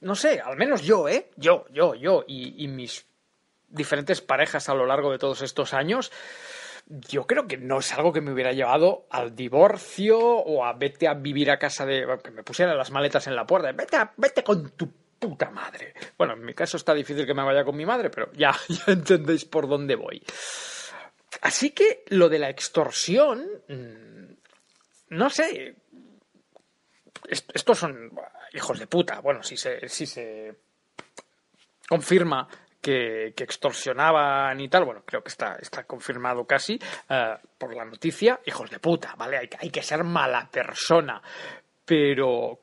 no 0.00 0.14
sé, 0.14 0.40
al 0.40 0.56
menos 0.56 0.82
yo, 0.82 1.08
¿eh? 1.08 1.30
Yo, 1.36 1.66
yo, 1.70 1.94
yo 1.94 2.24
y 2.26 2.66
mis 2.68 3.06
diferentes 3.68 4.20
parejas 4.20 4.68
a 4.68 4.74
lo 4.74 4.86
largo 4.86 5.10
de 5.10 5.18
todos 5.18 5.42
estos 5.42 5.72
años, 5.74 6.12
yo 7.08 7.26
creo 7.26 7.46
que 7.46 7.56
no 7.56 7.78
es 7.78 7.92
algo 7.92 8.12
que 8.12 8.20
me 8.20 8.32
hubiera 8.32 8.52
llevado 8.52 9.06
al 9.10 9.34
divorcio 9.34 10.18
o 10.20 10.64
a 10.64 10.72
vete 10.74 11.08
a 11.08 11.14
vivir 11.14 11.50
a 11.50 11.58
casa 11.58 11.86
de. 11.86 12.06
que 12.22 12.30
me 12.30 12.42
pusieran 12.42 12.76
las 12.76 12.90
maletas 12.90 13.26
en 13.26 13.36
la 13.36 13.46
puerta. 13.46 13.72
Vete, 13.72 13.96
a, 13.96 14.12
vete 14.16 14.42
con 14.44 14.70
tu 14.70 14.90
puta 15.18 15.50
madre. 15.50 15.94
Bueno, 16.18 16.34
en 16.34 16.44
mi 16.44 16.52
caso 16.54 16.76
está 16.76 16.92
difícil 16.94 17.24
que 17.26 17.34
me 17.34 17.42
vaya 17.44 17.64
con 17.64 17.76
mi 17.76 17.86
madre, 17.86 18.10
pero 18.10 18.30
ya, 18.32 18.54
ya 18.68 18.92
entendéis 18.92 19.44
por 19.44 19.68
dónde 19.68 19.94
voy. 19.96 20.22
Así 21.40 21.70
que 21.70 22.04
lo 22.08 22.28
de 22.28 22.38
la 22.38 22.50
extorsión. 22.50 23.46
mm, 23.68 24.34
No 25.10 25.30
sé. 25.30 25.76
Estos 27.28 27.78
son 27.78 28.10
hijos 28.52 28.78
de 28.78 28.86
puta. 28.86 29.20
Bueno, 29.20 29.42
si 29.42 29.56
se, 29.56 29.88
si 29.88 30.06
se 30.06 30.54
confirma 31.88 32.46
que, 32.82 33.28
extorsionaban 33.28 34.60
y 34.60 34.68
tal, 34.68 34.84
bueno, 34.84 35.02
creo 35.06 35.22
que 35.22 35.30
está, 35.30 35.56
está 35.60 35.84
confirmado 35.84 36.44
casi 36.44 36.74
uh, 37.08 37.46
por 37.56 37.74
la 37.74 37.84
noticia, 37.84 38.40
hijos 38.44 38.70
de 38.70 38.80
puta, 38.80 39.14
¿vale? 39.16 39.38
Hay, 39.38 39.48
hay, 39.58 39.70
que 39.70 39.82
ser 39.82 40.04
mala 40.04 40.48
persona. 40.50 41.22
Pero 41.84 42.58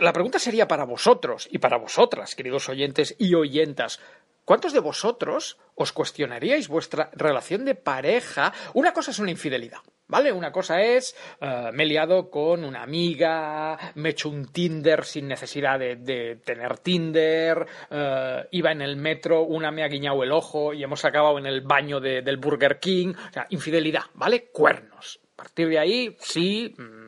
la 0.00 0.12
pregunta 0.12 0.38
sería 0.38 0.66
para 0.66 0.84
vosotros 0.84 1.48
y 1.50 1.58
para 1.58 1.78
vosotras, 1.78 2.34
queridos 2.34 2.68
oyentes 2.68 3.14
y 3.18 3.34
oyentas. 3.34 4.00
¿Cuántos 4.44 4.72
de 4.72 4.80
vosotros 4.80 5.56
os 5.74 5.92
cuestionaríais 5.92 6.68
vuestra 6.68 7.10
relación 7.14 7.64
de 7.64 7.74
pareja? 7.74 8.52
Una 8.74 8.92
cosa 8.92 9.12
es 9.12 9.18
una 9.18 9.30
infidelidad, 9.30 9.80
¿vale? 10.08 10.32
Una 10.32 10.52
cosa 10.52 10.80
es, 10.82 11.16
uh, 11.40 11.72
me 11.72 11.84
he 11.84 11.86
liado 11.86 12.30
con 12.30 12.64
una 12.64 12.82
amiga, 12.82 13.78
me 13.94 14.08
he 14.08 14.12
hecho 14.12 14.28
un 14.28 14.46
Tinder 14.46 15.04
sin 15.04 15.28
necesidad 15.28 15.78
de, 15.78 16.40
tener 16.44 16.78
Tinder, 16.78 17.66
uh, 17.90 18.46
iba 18.50 18.72
en 18.72 18.82
el 18.82 18.96
metro, 18.96 19.42
una 19.42 19.70
me 19.70 19.84
ha 19.84 19.88
guiñado 19.88 20.22
el 20.22 20.32
ojo 20.32 20.74
y 20.74 20.82
hemos 20.82 21.04
acabado 21.04 21.38
en 21.38 21.46
el 21.46 21.62
baño 21.62 22.00
de, 22.00 22.22
del 22.22 22.36
Burger 22.36 22.78
King. 22.78 23.14
O 23.14 23.32
sea, 23.32 23.46
infidelidad, 23.50 24.04
¿vale? 24.14 24.50
Cuernos. 24.52 25.20
A 25.34 25.36
partir 25.36 25.68
de 25.68 25.78
ahí, 25.78 26.16
sí. 26.20 26.74
Mmm, 26.76 27.04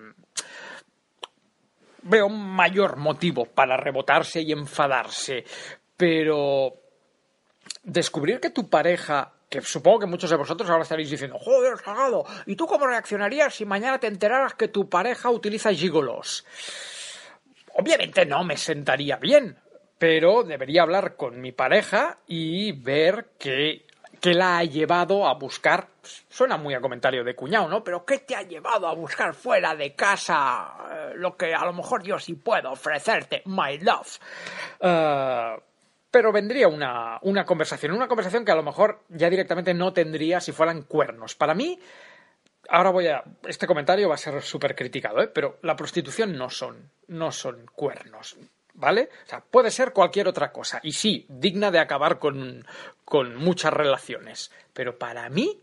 veo 2.09 2.29
mayor 2.29 2.97
motivo 2.97 3.47
para 3.47 3.77
rebotarse 3.77 4.41
y 4.41 4.53
enfadarse. 4.53 5.45
Pero 5.97 6.75
descubrir 7.83 8.41
que 8.41 8.51
tu 8.51 8.69
pareja 8.69 9.36
que 9.49 9.61
supongo 9.63 10.01
que 10.01 10.07
muchos 10.07 10.31
de 10.31 10.37
vosotros 10.37 10.69
ahora 10.69 10.83
estaréis 10.83 11.11
diciendo, 11.11 11.39
joder, 11.39 11.77
cagado, 11.77 12.25
¿y 12.47 12.57
tú 12.57 12.67
cómo 12.67 12.87
reaccionarías 12.87 13.55
si 13.55 13.65
mañana 13.65 13.99
te 13.99 14.09
enteraras 14.09 14.55
que 14.55 14.69
tu 14.69 14.89
pareja 14.89 15.31
utiliza 15.31 15.73
gigolos? 15.73 16.45
Obviamente 17.75 18.27
no 18.27 18.43
me 18.43 18.57
sentaría 18.57 19.17
bien, 19.17 19.59
pero 19.99 20.43
debería 20.43 20.83
hablar 20.83 21.17
con 21.17 21.41
mi 21.41 21.53
pareja 21.53 22.19
y 22.27 22.73
ver 22.73 23.33
qué, 23.39 23.87
¿qué 24.21 24.35
la 24.35 24.59
ha 24.59 24.65
llevado 24.65 25.27
a 25.27 25.35
buscar? 25.35 25.89
Suena 26.29 26.57
muy 26.57 26.75
a 26.75 26.81
comentario 26.81 27.23
de 27.23 27.35
cuñado, 27.35 27.69
¿no? 27.69 27.85
Pero 27.85 28.05
¿qué 28.05 28.19
te 28.19 28.35
ha 28.35 28.43
llevado 28.43 28.89
a 28.89 28.95
buscar 28.95 29.35
fuera 29.35 29.75
de 29.75 29.95
casa 29.95 30.75
eh, 30.91 31.13
lo 31.17 31.37
que 31.37 31.55
a 31.55 31.65
lo 31.65 31.73
mejor 31.73 32.03
yo 32.03 32.19
sí 32.19 32.35
puedo 32.35 32.73
ofrecerte, 32.73 33.43
my 33.47 33.79
love? 33.79 34.19
Eh, 34.81 35.57
pero 36.17 36.33
vendría 36.33 36.67
una, 36.67 37.19
una 37.21 37.45
conversación, 37.45 37.93
una 37.93 38.09
conversación 38.09 38.43
que 38.43 38.51
a 38.51 38.55
lo 38.55 38.63
mejor 38.63 39.03
ya 39.11 39.29
directamente 39.29 39.75
no 39.75 39.93
tendría 39.93 40.41
si 40.41 40.51
fueran 40.51 40.81
cuernos. 40.81 41.35
Para 41.35 41.55
mí, 41.55 41.79
ahora 42.71 42.89
voy 42.89 43.09
a. 43.09 43.23
Este 43.47 43.67
comentario 43.67 44.09
va 44.09 44.15
a 44.15 44.17
ser 44.17 44.41
súper 44.41 44.75
criticado, 44.75 45.21
¿eh? 45.21 45.29
pero 45.29 45.59
la 45.61 45.77
prostitución 45.77 46.35
no 46.35 46.49
son, 46.49 46.91
no 47.09 47.31
son 47.33 47.67
cuernos. 47.75 48.39
¿Vale? 48.73 49.11
O 49.27 49.29
sea, 49.29 49.41
puede 49.43 49.71
ser 49.71 49.93
cualquier 49.93 50.27
otra 50.27 50.53
cosa. 50.53 50.81
Y 50.83 50.93
sí, 50.93 51.27
digna 51.29 51.71
de 51.71 51.81
acabar 51.81 52.19
con, 52.19 52.65
con 53.05 53.37
muchas 53.37 53.75
relaciones. 53.75 54.51
Pero 54.73 54.97
para 54.97 55.29
mí, 55.29 55.61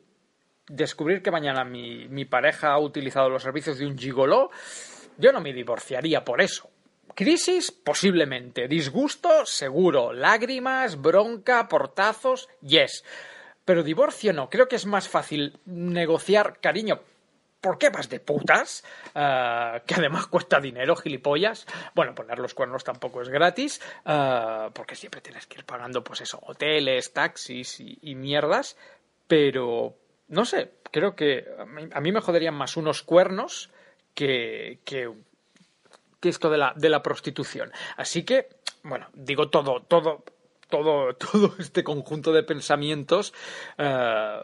descubrir 0.67 1.24
que 1.24 1.31
mañana 1.31 1.65
mi, 1.65 2.07
mi 2.10 2.25
pareja 2.25 2.74
ha 2.74 2.79
utilizado 2.79 3.27
los 3.27 3.41
servicios 3.41 3.79
de 3.79 3.88
un 3.88 3.98
gigoló, 3.98 4.51
yo 5.17 5.31
no 5.31 5.41
me 5.41 5.51
divorciaría 5.51 6.24
por 6.24 6.41
eso. 6.41 6.69
Crisis, 7.15 7.72
posiblemente. 7.72 8.67
Disgusto, 8.67 9.46
seguro. 9.46 10.13
Lágrimas, 10.13 11.00
bronca, 11.01 11.67
portazos, 11.67 12.50
yes. 12.62 13.03
Pero 13.65 13.84
divorcio 13.84 14.34
no. 14.34 14.50
Creo 14.50 14.67
que 14.67 14.75
es 14.75 14.86
más 14.86 15.08
fácil 15.08 15.60
negociar 15.65 16.60
cariño. 16.60 17.01
¿Por 17.62 17.77
qué 17.77 17.89
vas 17.89 18.10
de 18.10 18.20
putas? 18.20 18.84
Ah, 19.15 19.82
que 19.88 19.96
además 19.96 20.27
cuesta 20.27 20.60
dinero, 20.60 20.98
gilipollas. 20.98 21.65
Bueno, 21.96 22.13
poner 22.13 22.38
los 22.39 22.53
cuernos 22.53 22.84
tampoco 22.84 23.22
es 23.22 23.29
gratis, 23.29 23.79
ah, 24.03 24.70
porque 24.74 24.96
siempre 24.96 25.22
tienes 25.22 25.48
que 25.48 25.60
ir 25.60 25.65
pagando, 25.65 26.03
pues 26.03 26.20
eso, 26.20 26.39
hoteles, 26.41 27.13
taxis 27.13 27.79
y, 27.79 28.15
mierdas. 28.15 28.75
Pero, 29.27 29.96
no 30.27 30.43
sé, 30.43 30.72
creo 30.91 31.15
que 31.15 31.46
a 31.58 31.65
mí, 31.65 31.88
a 31.93 32.01
mí 32.01 32.12
me 32.12 32.20
joderían 32.20 32.53
más 32.53 32.75
unos 32.75 33.01
cuernos 33.01 33.72
que, 34.13 34.79
que, 34.84 35.10
que 36.24 36.30
esto 36.30 36.50
de 36.50 36.58
la, 36.58 36.74
de 36.77 36.88
la 36.88 37.03
prostitución. 37.03 37.74
Así 37.98 38.24
que, 38.24 38.48
bueno, 38.82 39.08
digo 39.13 39.50
todo, 39.50 39.82
todo, 39.82 40.24
todo, 40.70 41.13
todo 41.18 41.53
este 41.60 41.84
conjunto 41.84 42.32
de 42.32 42.44
pensamientos 42.44 43.34
eh, 43.77 44.39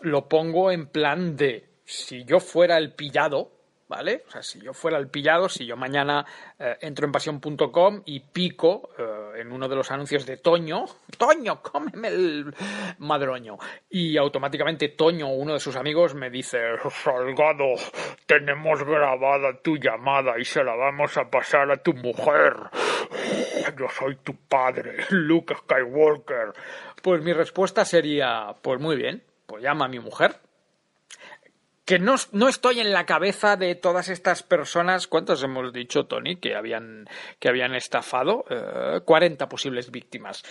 lo 0.00 0.26
pongo 0.26 0.72
en 0.72 0.86
plan 0.86 1.36
de 1.36 1.68
si 1.84 2.24
yo 2.24 2.40
fuera 2.40 2.78
el 2.78 2.94
pillado, 2.94 3.52
¿vale? 3.88 4.22
O 4.28 4.30
sea, 4.30 4.42
si 4.42 4.60
yo 4.60 4.72
fuera 4.72 4.98
el 4.98 5.08
pillado, 5.08 5.48
si 5.48 5.66
yo 5.66 5.76
mañana 5.76 6.24
eh, 6.58 6.76
entro 6.80 7.06
en 7.06 7.12
pasión.com 7.12 8.02
y 8.04 8.20
pico 8.20 8.90
eh, 8.98 9.40
en 9.40 9.50
uno 9.50 9.68
de 9.68 9.76
los 9.76 9.90
anuncios 9.90 10.26
de 10.26 10.36
Toño, 10.36 10.84
Toño, 11.16 11.62
cómeme 11.62 12.08
el 12.08 12.54
madroño, 12.98 13.56
y 13.90 14.16
automáticamente 14.16 14.90
Toño, 14.90 15.28
uno 15.28 15.54
de 15.54 15.60
sus 15.60 15.76
amigos, 15.76 16.14
me 16.14 16.30
dice, 16.30 16.58
Salgado, 16.90 17.74
tenemos 18.26 18.82
grabada 18.84 19.58
tu 19.62 19.76
llamada 19.76 20.38
y 20.38 20.44
se 20.44 20.62
la 20.62 20.74
vamos 20.74 21.16
a 21.16 21.30
pasar 21.30 21.70
a 21.70 21.82
tu 21.82 21.94
mujer. 21.94 22.54
Yo 23.78 23.86
soy 23.88 24.16
tu 24.16 24.34
padre, 24.34 25.04
Luke 25.10 25.54
Skywalker. 25.54 26.52
Pues 27.02 27.22
mi 27.22 27.32
respuesta 27.32 27.84
sería, 27.84 28.54
pues 28.60 28.80
muy 28.80 28.96
bien, 28.96 29.22
pues 29.46 29.62
llama 29.62 29.86
a 29.86 29.88
mi 29.88 29.98
mujer, 29.98 30.36
que 31.88 31.98
no, 31.98 32.16
no, 32.32 32.50
estoy 32.50 32.80
en 32.80 32.92
la 32.92 33.06
cabeza 33.06 33.56
de 33.56 33.74
todas 33.74 34.10
estas 34.10 34.42
personas. 34.42 35.06
¿Cuántos 35.06 35.42
hemos 35.42 35.72
dicho, 35.72 36.04
Tony, 36.04 36.36
que 36.36 36.54
habían, 36.54 37.08
que 37.38 37.48
habían 37.48 37.74
estafado? 37.74 38.44
Eh, 38.50 39.00
40 39.02 39.48
posibles 39.48 39.90
víctimas. 39.90 40.44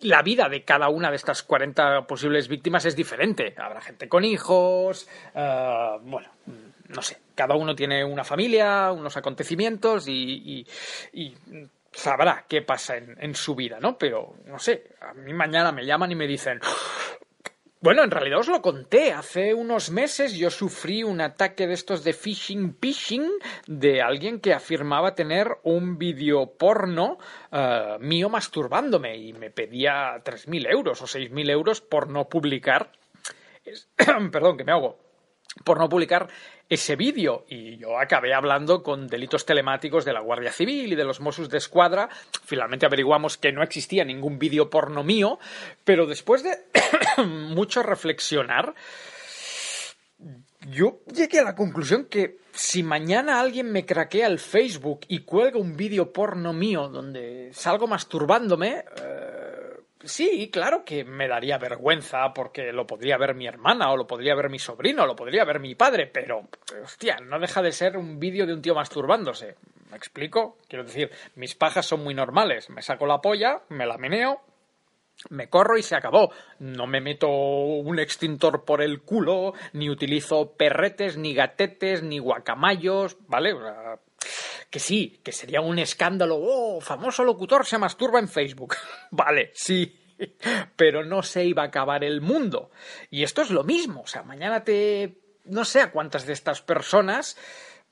La 0.00 0.22
vida 0.22 0.48
de 0.48 0.64
cada 0.64 0.88
una 0.88 1.10
de 1.10 1.16
estas 1.16 1.42
40 1.42 2.06
posibles 2.06 2.48
víctimas 2.48 2.86
es 2.86 2.96
diferente. 2.96 3.54
Habrá 3.58 3.82
gente 3.82 4.08
con 4.08 4.24
hijos, 4.24 5.06
eh, 5.34 5.90
bueno, 6.00 6.30
no 6.88 7.02
sé, 7.02 7.18
cada 7.34 7.54
uno 7.54 7.74
tiene 7.74 8.02
una 8.02 8.24
familia, 8.24 8.92
unos 8.92 9.18
acontecimientos 9.18 10.08
y, 10.08 10.64
y, 11.12 11.20
y 11.20 11.36
sabrá 11.92 12.46
qué 12.48 12.62
pasa 12.62 12.96
en, 12.96 13.14
en, 13.20 13.34
su 13.34 13.54
vida, 13.54 13.78
¿no? 13.78 13.98
Pero, 13.98 14.36
no 14.46 14.58
sé, 14.58 14.88
a 15.02 15.12
mí 15.12 15.34
mañana 15.34 15.70
me 15.70 15.84
llaman 15.84 16.12
y 16.12 16.14
me 16.14 16.26
dicen, 16.26 16.60
bueno, 17.84 18.02
en 18.02 18.10
realidad 18.10 18.40
os 18.40 18.48
lo 18.48 18.62
conté. 18.62 19.12
Hace 19.12 19.52
unos 19.52 19.90
meses 19.90 20.32
yo 20.32 20.48
sufrí 20.48 21.04
un 21.04 21.20
ataque 21.20 21.66
de 21.66 21.74
estos 21.74 22.02
de 22.02 22.14
phishing 22.14 22.78
phishing 22.80 23.30
de 23.66 24.00
alguien 24.00 24.40
que 24.40 24.54
afirmaba 24.54 25.14
tener 25.14 25.58
un 25.64 25.98
vídeo 25.98 26.54
porno 26.56 27.18
uh, 27.52 27.98
mío 28.00 28.30
masturbándome 28.30 29.18
y 29.18 29.34
me 29.34 29.50
pedía 29.50 30.14
3.000 30.24 30.66
euros 30.72 31.02
o 31.02 31.04
6.000 31.04 31.50
euros 31.50 31.82
por 31.82 32.08
no 32.08 32.26
publicar. 32.26 32.90
Es, 33.66 33.86
perdón, 34.32 34.56
que 34.56 34.64
me 34.64 34.72
hago 34.72 35.03
por 35.62 35.78
no 35.78 35.88
publicar 35.88 36.28
ese 36.68 36.96
vídeo 36.96 37.44
y 37.48 37.76
yo 37.76 37.98
acabé 37.98 38.34
hablando 38.34 38.82
con 38.82 39.06
delitos 39.06 39.46
telemáticos 39.46 40.04
de 40.04 40.12
la 40.12 40.20
Guardia 40.20 40.50
Civil 40.50 40.92
y 40.92 40.96
de 40.96 41.04
los 41.04 41.20
Mossos 41.20 41.48
de 41.48 41.58
Escuadra. 41.58 42.08
Finalmente 42.44 42.86
averiguamos 42.86 43.36
que 43.36 43.52
no 43.52 43.62
existía 43.62 44.04
ningún 44.04 44.38
vídeo 44.38 44.70
porno 44.70 45.04
mío, 45.04 45.38
pero 45.84 46.06
después 46.06 46.42
de 46.42 46.64
mucho 47.24 47.82
reflexionar, 47.82 48.74
yo 50.70 51.00
llegué 51.12 51.40
a 51.40 51.44
la 51.44 51.54
conclusión 51.54 52.06
que 52.06 52.38
si 52.52 52.82
mañana 52.82 53.40
alguien 53.40 53.70
me 53.70 53.84
craquea 53.84 54.26
el 54.26 54.38
Facebook 54.38 55.00
y 55.08 55.20
cuelga 55.20 55.58
un 55.58 55.76
vídeo 55.76 56.12
porno 56.12 56.52
mío 56.52 56.88
donde 56.88 57.50
salgo 57.52 57.86
masturbándome, 57.86 58.84
eh, 59.02 59.33
sí, 60.04 60.50
claro 60.50 60.84
que 60.84 61.04
me 61.04 61.28
daría 61.28 61.58
vergüenza 61.58 62.32
porque 62.34 62.72
lo 62.72 62.86
podría 62.86 63.16
ver 63.18 63.34
mi 63.34 63.46
hermana 63.46 63.90
o 63.90 63.96
lo 63.96 64.06
podría 64.06 64.34
ver 64.34 64.50
mi 64.50 64.58
sobrino 64.58 65.04
o 65.04 65.06
lo 65.06 65.16
podría 65.16 65.44
ver 65.44 65.60
mi 65.60 65.74
padre, 65.74 66.06
pero, 66.06 66.48
hostia, 66.82 67.16
no 67.22 67.38
deja 67.38 67.62
de 67.62 67.72
ser 67.72 67.96
un 67.96 68.18
vídeo 68.18 68.46
de 68.46 68.54
un 68.54 68.62
tío 68.62 68.74
masturbándose. 68.74 69.56
¿Me 69.90 69.96
explico? 69.96 70.58
Quiero 70.68 70.84
decir, 70.84 71.10
mis 71.36 71.54
pajas 71.54 71.86
son 71.86 72.02
muy 72.02 72.14
normales. 72.14 72.68
Me 72.70 72.82
saco 72.82 73.06
la 73.06 73.20
polla, 73.20 73.62
me 73.68 73.86
la 73.86 73.96
meneo, 73.96 74.40
me 75.30 75.48
corro 75.48 75.78
y 75.78 75.82
se 75.82 75.96
acabó. 75.96 76.32
No 76.58 76.86
me 76.86 77.00
meto 77.00 77.28
un 77.28 77.98
extintor 77.98 78.64
por 78.64 78.82
el 78.82 79.02
culo, 79.02 79.54
ni 79.72 79.88
utilizo 79.88 80.52
perretes, 80.52 81.16
ni 81.16 81.34
gatetes, 81.34 82.02
ni 82.02 82.18
guacamayos, 82.18 83.16
¿vale? 83.28 83.52
O 83.52 83.60
sea, 83.60 83.98
que 84.74 84.80
sí, 84.80 85.20
que 85.22 85.30
sería 85.30 85.60
un 85.60 85.78
escándalo. 85.78 86.36
Oh, 86.36 86.80
famoso 86.80 87.22
locutor 87.22 87.64
se 87.64 87.78
masturba 87.78 88.18
en 88.18 88.26
Facebook. 88.26 88.74
vale, 89.12 89.52
sí. 89.54 90.16
Pero 90.74 91.04
no 91.04 91.22
se 91.22 91.44
iba 91.44 91.62
a 91.62 91.66
acabar 91.66 92.02
el 92.02 92.20
mundo. 92.20 92.72
Y 93.08 93.22
esto 93.22 93.42
es 93.42 93.50
lo 93.50 93.62
mismo. 93.62 94.00
O 94.00 94.06
sea, 94.08 94.24
mañana 94.24 94.64
te. 94.64 95.14
No 95.44 95.64
sé 95.64 95.80
a 95.80 95.92
cuántas 95.92 96.26
de 96.26 96.32
estas 96.32 96.60
personas. 96.60 97.36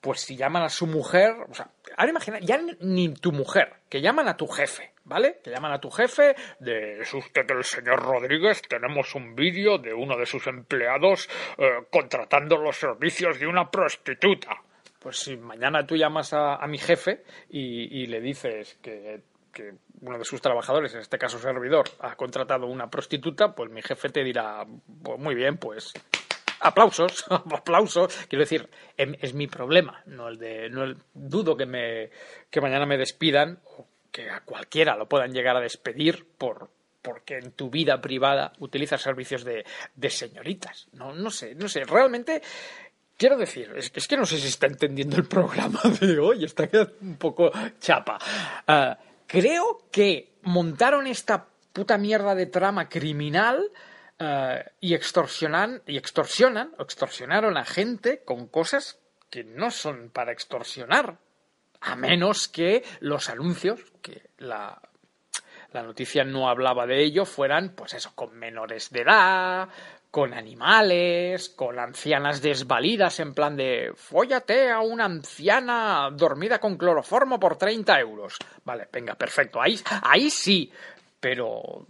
Pues 0.00 0.22
si 0.22 0.34
llaman 0.34 0.64
a 0.64 0.68
su 0.70 0.88
mujer. 0.88 1.30
O 1.48 1.54
sea, 1.54 1.70
ahora 1.96 2.10
imagina, 2.10 2.40
ya 2.40 2.60
ni 2.80 3.14
tu 3.14 3.30
mujer, 3.30 3.74
que 3.88 4.00
llaman 4.00 4.26
a 4.26 4.36
tu 4.36 4.48
jefe. 4.48 4.92
¿Vale? 5.04 5.38
Que 5.44 5.50
llaman 5.50 5.70
a 5.70 5.80
tu 5.80 5.88
jefe 5.88 6.34
de 6.58 7.00
es 7.00 7.14
usted 7.14 7.48
el 7.48 7.62
señor 7.62 8.02
Rodríguez, 8.02 8.62
tenemos 8.62 9.14
un 9.14 9.36
vídeo 9.36 9.78
de 9.78 9.92
uno 9.94 10.16
de 10.16 10.26
sus 10.26 10.48
empleados 10.48 11.28
eh, 11.58 11.86
contratando 11.90 12.56
los 12.56 12.76
servicios 12.76 13.38
de 13.38 13.46
una 13.46 13.70
prostituta. 13.70 14.62
Pues 15.02 15.18
si 15.18 15.36
mañana 15.36 15.84
tú 15.84 15.96
llamas 15.96 16.32
a, 16.32 16.56
a 16.56 16.66
mi 16.68 16.78
jefe 16.78 17.24
y, 17.50 18.02
y, 18.02 18.06
le 18.06 18.20
dices 18.20 18.78
que, 18.80 19.22
que 19.52 19.74
uno 20.00 20.18
de 20.18 20.24
sus 20.24 20.40
trabajadores, 20.40 20.94
en 20.94 21.00
este 21.00 21.18
caso 21.18 21.40
servidor, 21.40 21.88
ha 21.98 22.14
contratado 22.14 22.66
una 22.66 22.88
prostituta, 22.88 23.54
pues 23.54 23.70
mi 23.70 23.82
jefe 23.82 24.10
te 24.10 24.22
dirá, 24.22 24.64
pues 25.02 25.18
muy 25.18 25.34
bien, 25.34 25.58
pues 25.58 25.92
aplausos, 26.60 27.24
aplausos. 27.30 28.14
Quiero 28.28 28.44
decir, 28.44 28.68
es 28.96 29.34
mi 29.34 29.48
problema, 29.48 30.02
no 30.06 30.28
el 30.28 30.38
de, 30.38 30.70
no 30.70 30.84
el, 30.84 30.96
dudo 31.12 31.56
que 31.56 31.66
me, 31.66 32.10
que 32.48 32.60
mañana 32.60 32.86
me 32.86 32.96
despidan 32.96 33.60
o 33.76 33.86
que 34.12 34.30
a 34.30 34.40
cualquiera 34.40 34.96
lo 34.96 35.08
puedan 35.08 35.32
llegar 35.32 35.56
a 35.56 35.60
despedir 35.60 36.26
por 36.38 36.70
porque 37.02 37.38
en 37.38 37.50
tu 37.50 37.68
vida 37.68 38.00
privada 38.00 38.52
utilizas 38.60 39.02
servicios 39.02 39.42
de, 39.42 39.64
de 39.96 40.08
señoritas. 40.08 40.88
No, 40.92 41.12
no 41.12 41.30
sé, 41.30 41.56
no 41.56 41.68
sé, 41.68 41.82
realmente 41.82 42.42
quiero 43.22 43.36
decir, 43.36 43.72
es, 43.76 44.08
que 44.08 44.16
no 44.16 44.26
sé 44.26 44.36
si 44.36 44.48
está 44.48 44.66
entendiendo 44.66 45.14
el 45.14 45.26
programa 45.26 45.80
de 46.00 46.18
hoy, 46.18 46.44
está 46.44 46.66
quedando 46.66 46.96
un 47.02 47.14
poco 47.14 47.52
chapa. 47.78 48.18
Uh, 48.66 49.00
creo 49.28 49.84
que 49.92 50.32
montaron 50.42 51.06
esta 51.06 51.46
puta 51.72 51.98
mierda 51.98 52.34
de 52.34 52.46
trama 52.46 52.88
criminal 52.88 53.70
uh, 54.18 54.68
y 54.80 54.94
extorsionan 54.94 55.82
y 55.86 55.98
extorsionan 55.98 56.72
extorsionaron 56.80 57.56
a 57.56 57.64
gente 57.64 58.24
con 58.24 58.48
cosas 58.48 58.98
que 59.30 59.44
no 59.44 59.70
son 59.70 60.10
para 60.10 60.32
extorsionar 60.32 61.18
a 61.80 61.94
menos 61.94 62.48
que 62.48 62.82
los 62.98 63.28
anuncios, 63.28 63.78
que 64.02 64.30
la, 64.38 64.82
la 65.70 65.82
noticia 65.84 66.24
no 66.24 66.48
hablaba 66.48 66.88
de 66.88 67.04
ello, 67.04 67.24
fueran, 67.24 67.70
pues 67.76 67.94
eso, 67.94 68.10
con 68.16 68.36
menores 68.36 68.90
de 68.90 69.02
edad, 69.02 69.68
con 70.12 70.34
animales, 70.34 71.48
con 71.48 71.78
ancianas 71.80 72.40
desvalidas, 72.42 73.18
en 73.18 73.32
plan 73.34 73.56
de 73.56 73.92
fóllate 73.96 74.70
a 74.70 74.78
una 74.80 75.06
anciana 75.06 76.08
dormida 76.12 76.60
con 76.60 76.76
cloroformo 76.76 77.40
por 77.40 77.56
30 77.56 77.98
euros. 77.98 78.36
Vale, 78.64 78.88
venga, 78.92 79.14
perfecto. 79.14 79.60
Ahí, 79.60 79.80
ahí 80.02 80.30
sí, 80.30 80.70
pero 81.18 81.86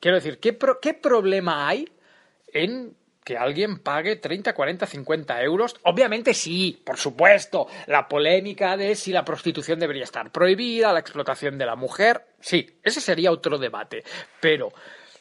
Quiero 0.00 0.16
decir, 0.16 0.38
¿qué, 0.40 0.54
pro- 0.54 0.80
qué 0.80 0.94
problema 0.94 1.68
hay 1.68 1.86
en 2.54 2.96
que 3.22 3.36
alguien 3.36 3.80
pague 3.80 4.16
30, 4.16 4.54
40, 4.54 4.86
50 4.86 5.42
euros? 5.42 5.76
Obviamente 5.82 6.32
sí, 6.32 6.80
por 6.82 6.96
supuesto. 6.96 7.66
La 7.86 8.08
polémica 8.08 8.78
de 8.78 8.94
si 8.94 9.12
la 9.12 9.26
prostitución 9.26 9.78
debería 9.78 10.04
estar 10.04 10.32
prohibida, 10.32 10.94
la 10.94 11.00
explotación 11.00 11.58
de 11.58 11.66
la 11.66 11.76
mujer. 11.76 12.24
Sí, 12.40 12.78
ese 12.82 13.02
sería 13.02 13.30
otro 13.30 13.58
debate. 13.58 14.02
Pero 14.40 14.70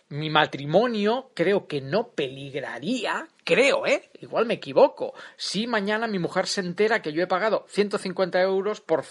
mi 0.10 0.30
matrimonio 0.30 1.32
creo 1.36 1.68
que 1.68 1.82
no 1.82 2.10
peligraría, 2.10 3.28
creo, 3.44 3.86
¿eh? 3.86 4.10
Igual 4.22 4.46
me 4.46 4.56
equivoco. 4.56 5.14
Si 5.38 5.68
mañana 5.68 6.08
mi 6.08 6.20
mujer 6.20 6.48
se 6.48 6.62
entera 6.62 7.02
que 7.02 7.14
yo 7.14 7.22
he 7.22 7.28
pagado 7.28 7.66
150 7.70 8.42
euros 8.42 8.82
por 8.82 9.06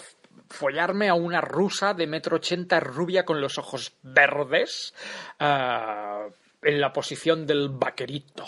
follarme 0.49 1.09
a 1.09 1.13
una 1.13 1.41
rusa 1.41 1.93
de 1.93 2.07
metro 2.07 2.37
ochenta 2.37 2.79
rubia 2.79 3.23
con 3.23 3.39
los 3.39 3.57
ojos 3.57 3.93
verdes 4.01 4.93
ah, 5.39 6.27
en 6.61 6.81
la 6.81 6.91
posición 6.91 7.45
del 7.45 7.69
vaquerito, 7.69 8.45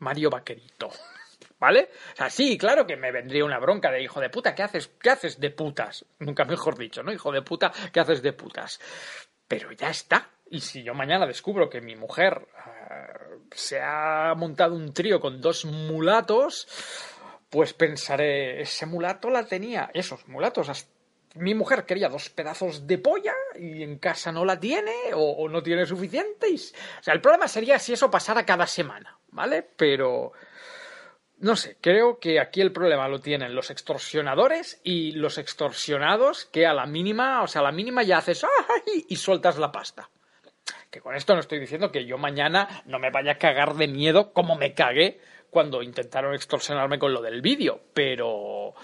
Mario 0.00 0.30
Vaquerito. 0.30 0.90
¿Vale? 1.58 1.90
O 2.14 2.16
sea, 2.16 2.30
sí, 2.30 2.56
claro 2.56 2.86
que 2.86 2.96
me 2.96 3.12
vendría 3.12 3.44
una 3.44 3.58
bronca 3.58 3.90
de 3.90 4.02
hijo 4.02 4.18
de 4.18 4.30
puta, 4.30 4.54
¿qué 4.54 4.62
haces? 4.62 4.88
¿Qué 4.98 5.10
haces 5.10 5.38
de 5.38 5.50
putas? 5.50 6.06
Nunca 6.18 6.46
mejor 6.46 6.78
dicho, 6.78 7.02
¿no? 7.02 7.12
Hijo 7.12 7.30
de 7.30 7.42
puta, 7.42 7.70
¿qué 7.92 8.00
haces 8.00 8.22
de 8.22 8.32
putas? 8.32 8.80
Pero 9.46 9.70
ya 9.72 9.90
está. 9.90 10.30
Y 10.50 10.60
si 10.60 10.82
yo 10.82 10.94
mañana 10.94 11.26
descubro 11.26 11.70
que 11.70 11.80
mi 11.80 11.94
mujer 11.94 12.46
ah, 12.58 13.06
se 13.52 13.80
ha 13.80 14.34
montado 14.36 14.74
un 14.74 14.92
trío 14.92 15.20
con 15.20 15.40
dos 15.40 15.64
mulatos, 15.64 16.66
pues 17.48 17.72
pensaré, 17.72 18.60
ese 18.60 18.84
mulato 18.84 19.30
la 19.30 19.46
tenía, 19.46 19.90
esos 19.94 20.26
mulatos. 20.26 20.88
Mi 21.36 21.54
mujer 21.54 21.86
quería 21.86 22.08
dos 22.08 22.30
pedazos 22.30 22.88
de 22.88 22.98
polla 22.98 23.34
y 23.54 23.84
en 23.84 23.98
casa 23.98 24.32
no 24.32 24.44
la 24.44 24.58
tiene 24.58 24.92
o, 25.14 25.20
o 25.20 25.48
no 25.48 25.62
tiene 25.62 25.86
suficientes. 25.86 26.74
O 26.98 27.02
sea, 27.04 27.14
el 27.14 27.20
problema 27.20 27.46
sería 27.46 27.78
si 27.78 27.92
eso 27.92 28.10
pasara 28.10 28.44
cada 28.44 28.66
semana, 28.66 29.18
¿vale? 29.28 29.62
Pero 29.62 30.32
no 31.38 31.54
sé, 31.54 31.78
creo 31.80 32.18
que 32.18 32.40
aquí 32.40 32.60
el 32.60 32.72
problema 32.72 33.08
lo 33.08 33.20
tienen 33.20 33.54
los 33.54 33.70
extorsionadores 33.70 34.80
y 34.82 35.12
los 35.12 35.38
extorsionados 35.38 36.44
que 36.46 36.66
a 36.66 36.74
la 36.74 36.86
mínima, 36.86 37.42
o 37.42 37.46
sea, 37.46 37.60
a 37.60 37.64
la 37.64 37.72
mínima 37.72 38.02
ya 38.02 38.18
haces 38.18 38.44
¡ay! 38.44 39.06
y 39.08 39.14
sueltas 39.14 39.56
la 39.56 39.70
pasta. 39.70 40.10
Que 40.90 41.00
con 41.00 41.14
esto 41.14 41.34
no 41.34 41.40
estoy 41.40 41.58
diciendo 41.58 41.92
que 41.92 42.04
yo 42.04 42.18
mañana 42.18 42.82
no 42.86 42.98
me 42.98 43.10
vaya 43.10 43.32
a 43.32 43.38
cagar 43.38 43.74
de 43.74 43.88
miedo 43.88 44.32
como 44.32 44.56
me 44.56 44.74
cagué 44.74 45.20
cuando 45.50 45.82
intentaron 45.82 46.34
extorsionarme 46.34 46.98
con 46.98 47.12
lo 47.12 47.20
del 47.20 47.42
vídeo, 47.42 47.80
pero 47.92 48.74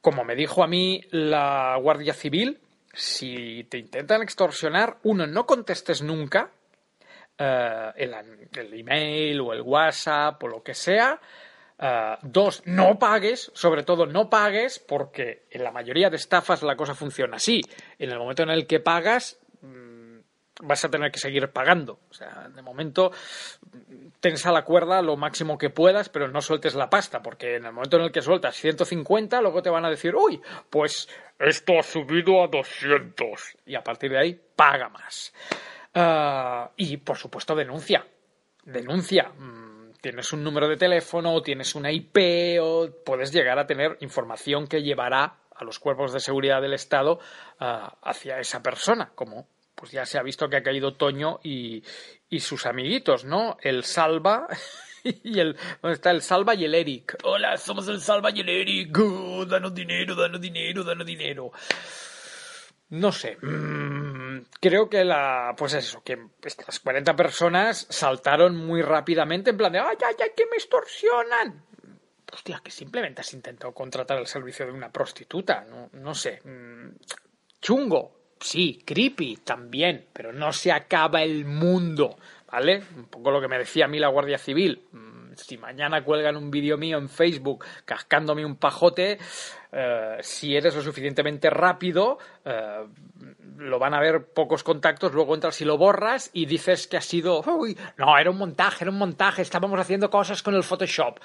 como 0.00 0.22
me 0.22 0.36
dijo 0.36 0.62
a 0.62 0.68
mí 0.68 1.02
la 1.10 1.76
Guardia 1.80 2.14
Civil, 2.14 2.60
si 2.92 3.64
te 3.64 3.78
intentan 3.78 4.22
extorsionar, 4.22 4.98
uno, 5.02 5.26
no 5.26 5.46
contestes 5.46 6.02
nunca, 6.02 6.50
eh, 7.38 7.92
el, 7.96 8.72
email 8.72 9.40
o 9.40 9.52
el 9.52 9.60
WhatsApp 9.60 10.42
o 10.42 10.48
lo 10.48 10.62
que 10.62 10.74
sea. 10.74 11.20
Eh, 11.78 12.16
dos, 12.22 12.62
no 12.64 12.98
pagues, 12.98 13.50
sobre 13.54 13.82
todo 13.82 14.06
no 14.06 14.30
pagues, 14.30 14.78
porque 14.78 15.44
en 15.50 15.62
la 15.64 15.72
mayoría 15.72 16.08
de 16.08 16.16
estafas 16.16 16.62
la 16.62 16.76
cosa 16.76 16.94
funciona 16.94 17.36
así. 17.36 17.60
En 17.98 18.10
el 18.10 18.18
momento 18.18 18.42
en 18.42 18.50
el 18.50 18.66
que 18.66 18.80
pagas, 18.80 19.38
vas 20.62 20.84
a 20.84 20.90
tener 20.90 21.10
que 21.10 21.18
seguir 21.18 21.48
pagando. 21.48 21.98
O 22.10 22.14
sea, 22.14 22.48
de 22.54 22.62
momento, 22.62 23.12
tensa 24.20 24.52
la 24.52 24.64
cuerda 24.64 25.02
lo 25.02 25.16
máximo 25.16 25.58
que 25.58 25.70
puedas, 25.70 26.08
pero 26.08 26.28
no 26.28 26.40
sueltes 26.40 26.74
la 26.74 26.90
pasta, 26.90 27.22
porque 27.22 27.56
en 27.56 27.66
el 27.66 27.72
momento 27.72 27.96
en 27.96 28.04
el 28.04 28.12
que 28.12 28.22
sueltas 28.22 28.56
150, 28.56 29.40
luego 29.40 29.62
te 29.62 29.70
van 29.70 29.84
a 29.84 29.90
decir, 29.90 30.14
uy, 30.14 30.40
pues 30.70 31.08
esto 31.38 31.78
ha 31.78 31.82
subido 31.82 32.42
a 32.42 32.48
200. 32.48 33.56
Y 33.66 33.74
a 33.74 33.82
partir 33.82 34.10
de 34.10 34.18
ahí, 34.18 34.40
paga 34.56 34.88
más. 34.88 35.32
Ah, 35.94 36.70
y 36.76 36.96
por 36.98 37.16
supuesto 37.16 37.54
denuncia. 37.54 38.06
Denuncia. 38.64 39.30
Mm, 39.36 39.66
Tienes 40.06 40.32
un 40.32 40.44
número 40.44 40.68
de 40.68 40.76
teléfono, 40.76 41.34
o 41.34 41.42
tienes 41.42 41.74
una 41.74 41.90
IP 41.90 42.60
o 42.60 42.88
puedes 43.04 43.32
llegar 43.32 43.58
a 43.58 43.66
tener 43.66 43.96
información 44.00 44.68
que 44.68 44.82
llevará 44.82 45.38
a 45.52 45.64
los 45.64 45.80
cuerpos 45.80 46.12
de 46.12 46.20
seguridad 46.20 46.62
del 46.62 46.74
Estado 46.74 47.18
ah, 47.58 47.96
hacia 48.02 48.38
esa 48.38 48.62
persona, 48.62 49.10
como 49.16 49.48
pues 49.76 49.92
ya 49.92 50.04
se 50.06 50.18
ha 50.18 50.22
visto 50.22 50.48
que 50.48 50.56
ha 50.56 50.62
caído 50.62 50.94
Toño 50.94 51.38
y, 51.44 51.84
y 52.28 52.40
sus 52.40 52.66
amiguitos, 52.66 53.24
¿no? 53.24 53.56
El 53.60 53.84
Salva 53.84 54.48
y 55.04 55.38
el... 55.38 55.56
¿Dónde 55.82 55.94
está 55.94 56.10
el 56.10 56.22
Salva 56.22 56.54
y 56.54 56.64
el 56.64 56.74
Eric? 56.74 57.18
Hola, 57.22 57.56
somos 57.56 57.86
el 57.88 58.00
Salva 58.00 58.30
y 58.30 58.40
el 58.40 58.48
Eric. 58.48 58.98
Oh, 58.98 59.44
danos 59.44 59.74
dinero, 59.74 60.16
danos 60.16 60.40
dinero, 60.40 60.82
danos 60.82 61.06
dinero. 61.06 61.52
No 62.88 63.10
sé. 63.12 63.36
mm, 63.42 64.46
creo 64.60 64.88
que 64.88 65.04
la. 65.04 65.54
Pues 65.56 65.74
eso, 65.74 66.02
que 66.04 66.18
estas 66.42 66.78
40 66.80 67.16
personas 67.16 67.86
saltaron 67.90 68.56
muy 68.56 68.80
rápidamente 68.80 69.50
en 69.50 69.56
plan 69.56 69.72
de 69.72 69.80
¡ay, 69.80 69.96
ay, 70.06 70.14
ay, 70.22 70.30
que 70.36 70.46
me 70.46 70.56
extorsionan! 70.56 71.64
Hostia, 72.32 72.60
que 72.62 72.70
simplemente 72.70 73.20
has 73.22 73.32
intentado 73.34 73.72
contratar 73.74 74.18
el 74.18 74.26
servicio 74.28 74.66
de 74.66 74.72
una 74.72 74.92
prostituta. 74.92 75.64
No, 75.68 75.90
no 75.94 76.14
sé. 76.14 76.40
mm, 76.44 76.90
Chungo, 77.60 78.25
sí. 78.40 78.82
Creepy, 78.84 79.38
también. 79.44 80.06
Pero 80.12 80.32
no 80.32 80.52
se 80.52 80.72
acaba 80.72 81.22
el 81.22 81.44
mundo. 81.44 82.16
¿Vale? 82.50 82.82
Un 82.96 83.06
poco 83.06 83.30
lo 83.30 83.40
que 83.40 83.48
me 83.48 83.58
decía 83.58 83.84
a 83.86 83.88
mí 83.88 83.98
la 83.98 84.08
Guardia 84.08 84.38
Civil. 84.38 84.82
Mm, 84.92 85.16
Si 85.36 85.58
mañana 85.58 86.02
cuelgan 86.02 86.36
un 86.36 86.50
vídeo 86.50 86.78
mío 86.78 86.96
en 86.96 87.10
Facebook 87.10 87.62
cascándome 87.84 88.46
un 88.46 88.56
pajote, 88.56 89.18
eh, 89.70 90.16
si 90.20 90.56
eres 90.56 90.74
lo 90.74 90.80
suficientemente 90.80 91.50
rápido, 91.50 92.16
eh, 92.42 92.86
lo 93.58 93.78
van 93.78 93.92
a 93.92 94.00
ver 94.00 94.32
pocos 94.32 94.62
contactos, 94.62 95.12
luego 95.12 95.34
entras 95.34 95.60
y 95.60 95.66
lo 95.66 95.76
borras 95.76 96.30
y 96.32 96.46
dices 96.46 96.86
que 96.86 96.96
ha 96.96 97.02
sido, 97.02 97.42
uy, 97.42 97.76
no, 97.98 98.16
era 98.16 98.30
un 98.30 98.38
montaje, 98.38 98.84
era 98.84 98.90
un 98.90 98.96
montaje, 98.96 99.42
estábamos 99.42 99.78
haciendo 99.78 100.08
cosas 100.08 100.42
con 100.42 100.54
el 100.54 100.62
Photoshop. 100.62 101.18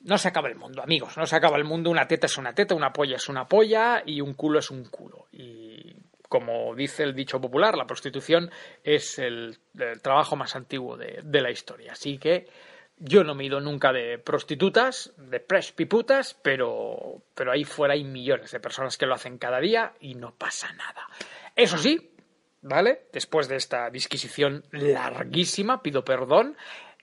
No 0.00 0.18
se 0.18 0.28
acaba 0.28 0.48
el 0.48 0.56
mundo, 0.56 0.82
amigos, 0.82 1.16
no 1.16 1.24
se 1.26 1.36
acaba 1.36 1.58
el 1.58 1.64
mundo, 1.64 1.90
una 1.90 2.08
teta 2.08 2.26
es 2.26 2.38
una 2.38 2.52
teta, 2.54 2.74
una 2.74 2.92
polla 2.92 3.16
es 3.16 3.28
una 3.28 3.46
polla 3.46 4.02
y 4.04 4.20
un 4.20 4.34
culo 4.34 4.58
es 4.58 4.70
un 4.70 4.84
culo. 4.86 5.26
Y 5.30 5.94
como 6.28 6.74
dice 6.74 7.02
el 7.02 7.14
dicho 7.14 7.40
popular, 7.40 7.76
la 7.76 7.86
prostitución 7.86 8.50
es 8.84 9.18
el, 9.18 9.58
trabajo 10.02 10.36
más 10.36 10.56
antiguo 10.56 10.96
de, 10.96 11.20
de 11.24 11.40
la 11.40 11.50
historia. 11.50 11.92
Así 11.92 12.18
que 12.18 12.46
yo 13.00 13.22
no 13.22 13.34
me 13.34 13.44
he 13.44 13.46
ido 13.46 13.60
nunca 13.60 13.92
de 13.92 14.18
prostitutas, 14.18 15.12
de 15.16 15.40
prespiputas, 15.40 16.34
pero, 16.42 17.22
pero 17.34 17.52
ahí 17.52 17.64
fuera 17.64 17.94
hay 17.94 18.04
millones 18.04 18.50
de 18.50 18.60
personas 18.60 18.96
que 18.96 19.06
lo 19.06 19.14
hacen 19.14 19.38
cada 19.38 19.60
día 19.60 19.94
y 20.00 20.14
no 20.14 20.34
pasa 20.34 20.72
nada. 20.72 21.06
Eso 21.54 21.78
sí, 21.78 22.10
¿vale? 22.62 23.06
Después 23.12 23.48
de 23.48 23.56
esta 23.56 23.88
disquisición 23.90 24.64
larguísima, 24.72 25.82
pido 25.82 26.04
perdón. 26.04 26.56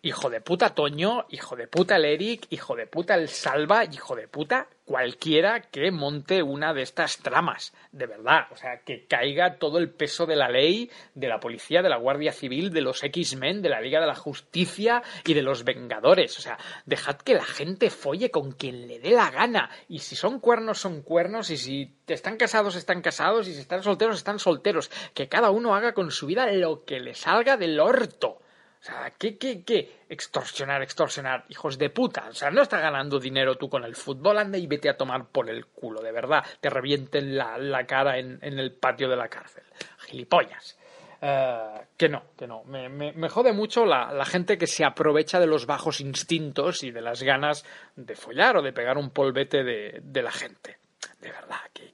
Hijo 0.05 0.29
de 0.29 0.39
puta 0.39 0.75
Toño, 0.75 1.25
hijo 1.31 1.55
de 1.55 1.67
puta 1.67 1.95
el 1.95 2.05
Eric, 2.05 2.45
hijo 2.51 2.75
de 2.75 2.85
puta 2.85 3.15
el 3.15 3.27
Salva, 3.27 3.85
hijo 3.85 4.15
de 4.15 4.27
puta 4.27 4.67
cualquiera 4.85 5.61
que 5.61 5.89
monte 5.89 6.43
una 6.43 6.75
de 6.75 6.83
estas 6.83 7.17
tramas. 7.17 7.73
De 7.91 8.05
verdad, 8.05 8.45
o 8.51 8.55
sea, 8.55 8.81
que 8.81 9.07
caiga 9.07 9.55
todo 9.55 9.79
el 9.79 9.89
peso 9.89 10.27
de 10.27 10.35
la 10.35 10.47
ley, 10.47 10.91
de 11.15 11.27
la 11.27 11.39
policía, 11.39 11.81
de 11.81 11.89
la 11.89 11.97
Guardia 11.97 12.33
Civil, 12.33 12.71
de 12.71 12.81
los 12.81 13.03
X-Men, 13.03 13.63
de 13.63 13.69
la 13.69 13.81
Liga 13.81 13.99
de 13.99 14.05
la 14.05 14.13
Justicia 14.13 15.01
y 15.25 15.33
de 15.33 15.41
los 15.41 15.63
Vengadores. 15.63 16.37
O 16.37 16.41
sea, 16.43 16.59
dejad 16.85 17.15
que 17.15 17.33
la 17.33 17.43
gente 17.43 17.89
folle 17.89 18.29
con 18.29 18.51
quien 18.51 18.87
le 18.87 18.99
dé 18.99 19.09
la 19.09 19.31
gana. 19.31 19.71
Y 19.89 19.97
si 19.97 20.15
son 20.15 20.39
cuernos, 20.39 20.77
son 20.77 21.01
cuernos. 21.01 21.49
Y 21.49 21.57
si 21.57 21.95
están 22.05 22.37
casados, 22.37 22.75
están 22.75 23.01
casados. 23.01 23.47
Y 23.47 23.55
si 23.55 23.61
están 23.61 23.81
solteros, 23.81 24.17
están 24.17 24.37
solteros. 24.37 24.91
Que 25.15 25.27
cada 25.27 25.49
uno 25.49 25.73
haga 25.73 25.95
con 25.95 26.11
su 26.11 26.27
vida 26.27 26.45
lo 26.51 26.85
que 26.85 26.99
le 26.99 27.15
salga 27.15 27.57
del 27.57 27.79
orto. 27.79 28.37
O 28.85 28.87
sea, 28.87 29.11
¿qué, 29.17 29.35
qué, 29.39 29.63
qué? 29.63 30.01
Extorsionar, 30.07 30.83
extorsionar, 30.83 31.45
hijos 31.49 31.79
de 31.79 31.89
puta. 31.89 32.27
O 32.29 32.33
sea, 32.35 32.51
no 32.51 32.61
estás 32.61 32.81
ganando 32.83 33.19
dinero 33.19 33.55
tú 33.55 33.67
con 33.67 33.83
el 33.83 33.95
fútbol, 33.95 34.37
anda 34.37 34.59
y 34.59 34.67
vete 34.67 34.89
a 34.89 34.95
tomar 34.95 35.25
por 35.25 35.49
el 35.49 35.65
culo, 35.65 36.01
de 36.03 36.11
verdad. 36.11 36.45
Te 36.61 36.69
revienten 36.69 37.35
la, 37.35 37.57
la 37.57 37.87
cara 37.87 38.19
en, 38.19 38.37
en 38.43 38.59
el 38.59 38.73
patio 38.73 39.09
de 39.09 39.15
la 39.15 39.27
cárcel. 39.27 39.63
Gilipollas. 40.05 40.77
Eh, 41.19 41.81
que 41.97 42.09
no, 42.09 42.25
que 42.37 42.45
no. 42.45 42.63
Me, 42.65 42.87
me- 42.89 43.29
jode 43.29 43.53
mucho 43.53 43.87
la, 43.87 44.13
la 44.13 44.25
gente 44.25 44.59
que 44.59 44.67
se 44.67 44.85
aprovecha 44.85 45.39
de 45.39 45.47
los 45.47 45.65
bajos 45.65 45.99
instintos 45.99 46.83
y 46.83 46.91
de 46.91 47.01
las 47.01 47.23
ganas 47.23 47.65
de 47.95 48.15
follar 48.15 48.57
o 48.57 48.61
de 48.61 48.71
pegar 48.71 48.99
un 48.99 49.09
polvete 49.09 49.63
de, 49.63 49.99
de 50.03 50.21
la 50.21 50.31
gente. 50.31 50.77
De 51.21 51.31
verdad, 51.31 51.57
que- 51.73 51.91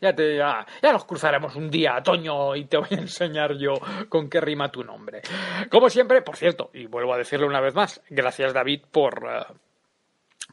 Ya, 0.00 0.14
te, 0.14 0.36
ya, 0.36 0.66
ya 0.82 0.92
nos 0.92 1.04
cruzaremos 1.04 1.54
un 1.56 1.70
día, 1.70 2.02
Toño, 2.02 2.56
y 2.56 2.64
te 2.64 2.76
voy 2.76 2.88
a 2.90 2.94
enseñar 2.94 3.56
yo 3.56 3.74
con 4.08 4.28
qué 4.28 4.40
rima 4.40 4.70
tu 4.70 4.82
nombre. 4.82 5.22
Como 5.70 5.88
siempre, 5.88 6.22
por 6.22 6.36
cierto, 6.36 6.70
y 6.74 6.86
vuelvo 6.86 7.14
a 7.14 7.18
decirlo 7.18 7.46
una 7.46 7.60
vez 7.60 7.74
más, 7.74 8.00
gracias 8.10 8.52
David 8.52 8.82
por, 8.90 9.26
eh, 9.28 9.54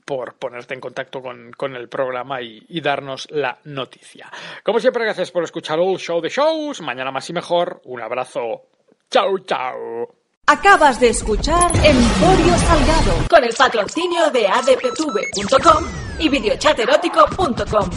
por 0.05 0.35
ponerte 0.35 0.73
en 0.73 0.79
contacto 0.79 1.21
con, 1.21 1.51
con 1.51 1.75
el 1.75 1.87
programa 1.89 2.41
y, 2.41 2.81
darnos 2.81 3.29
la 3.29 3.59
noticia. 3.65 4.31
Como 4.63 4.79
siempre, 4.79 5.03
gracias 5.03 5.31
por 5.31 5.43
escuchar 5.43 5.79
el 5.79 5.97
show 5.97 6.21
de 6.21 6.29
shows. 6.29 6.81
Mañana 6.81 7.11
más 7.11 7.29
y 7.29 7.33
mejor. 7.33 7.81
Un 7.85 8.01
abrazo. 8.01 8.63
Chao, 9.09 9.37
chao. 9.39 10.19
Acabas 10.49 10.99
de 10.99 11.09
escuchar 11.09 11.71
Emporio 11.75 12.57
Salgado 12.57 13.27
con 13.29 13.43
el 13.43 13.53
patrocinio 13.53 14.31
de 14.31 14.47
adptv.com 14.47 15.85
y 16.17 16.27
videochaterótico.com. 16.27 17.89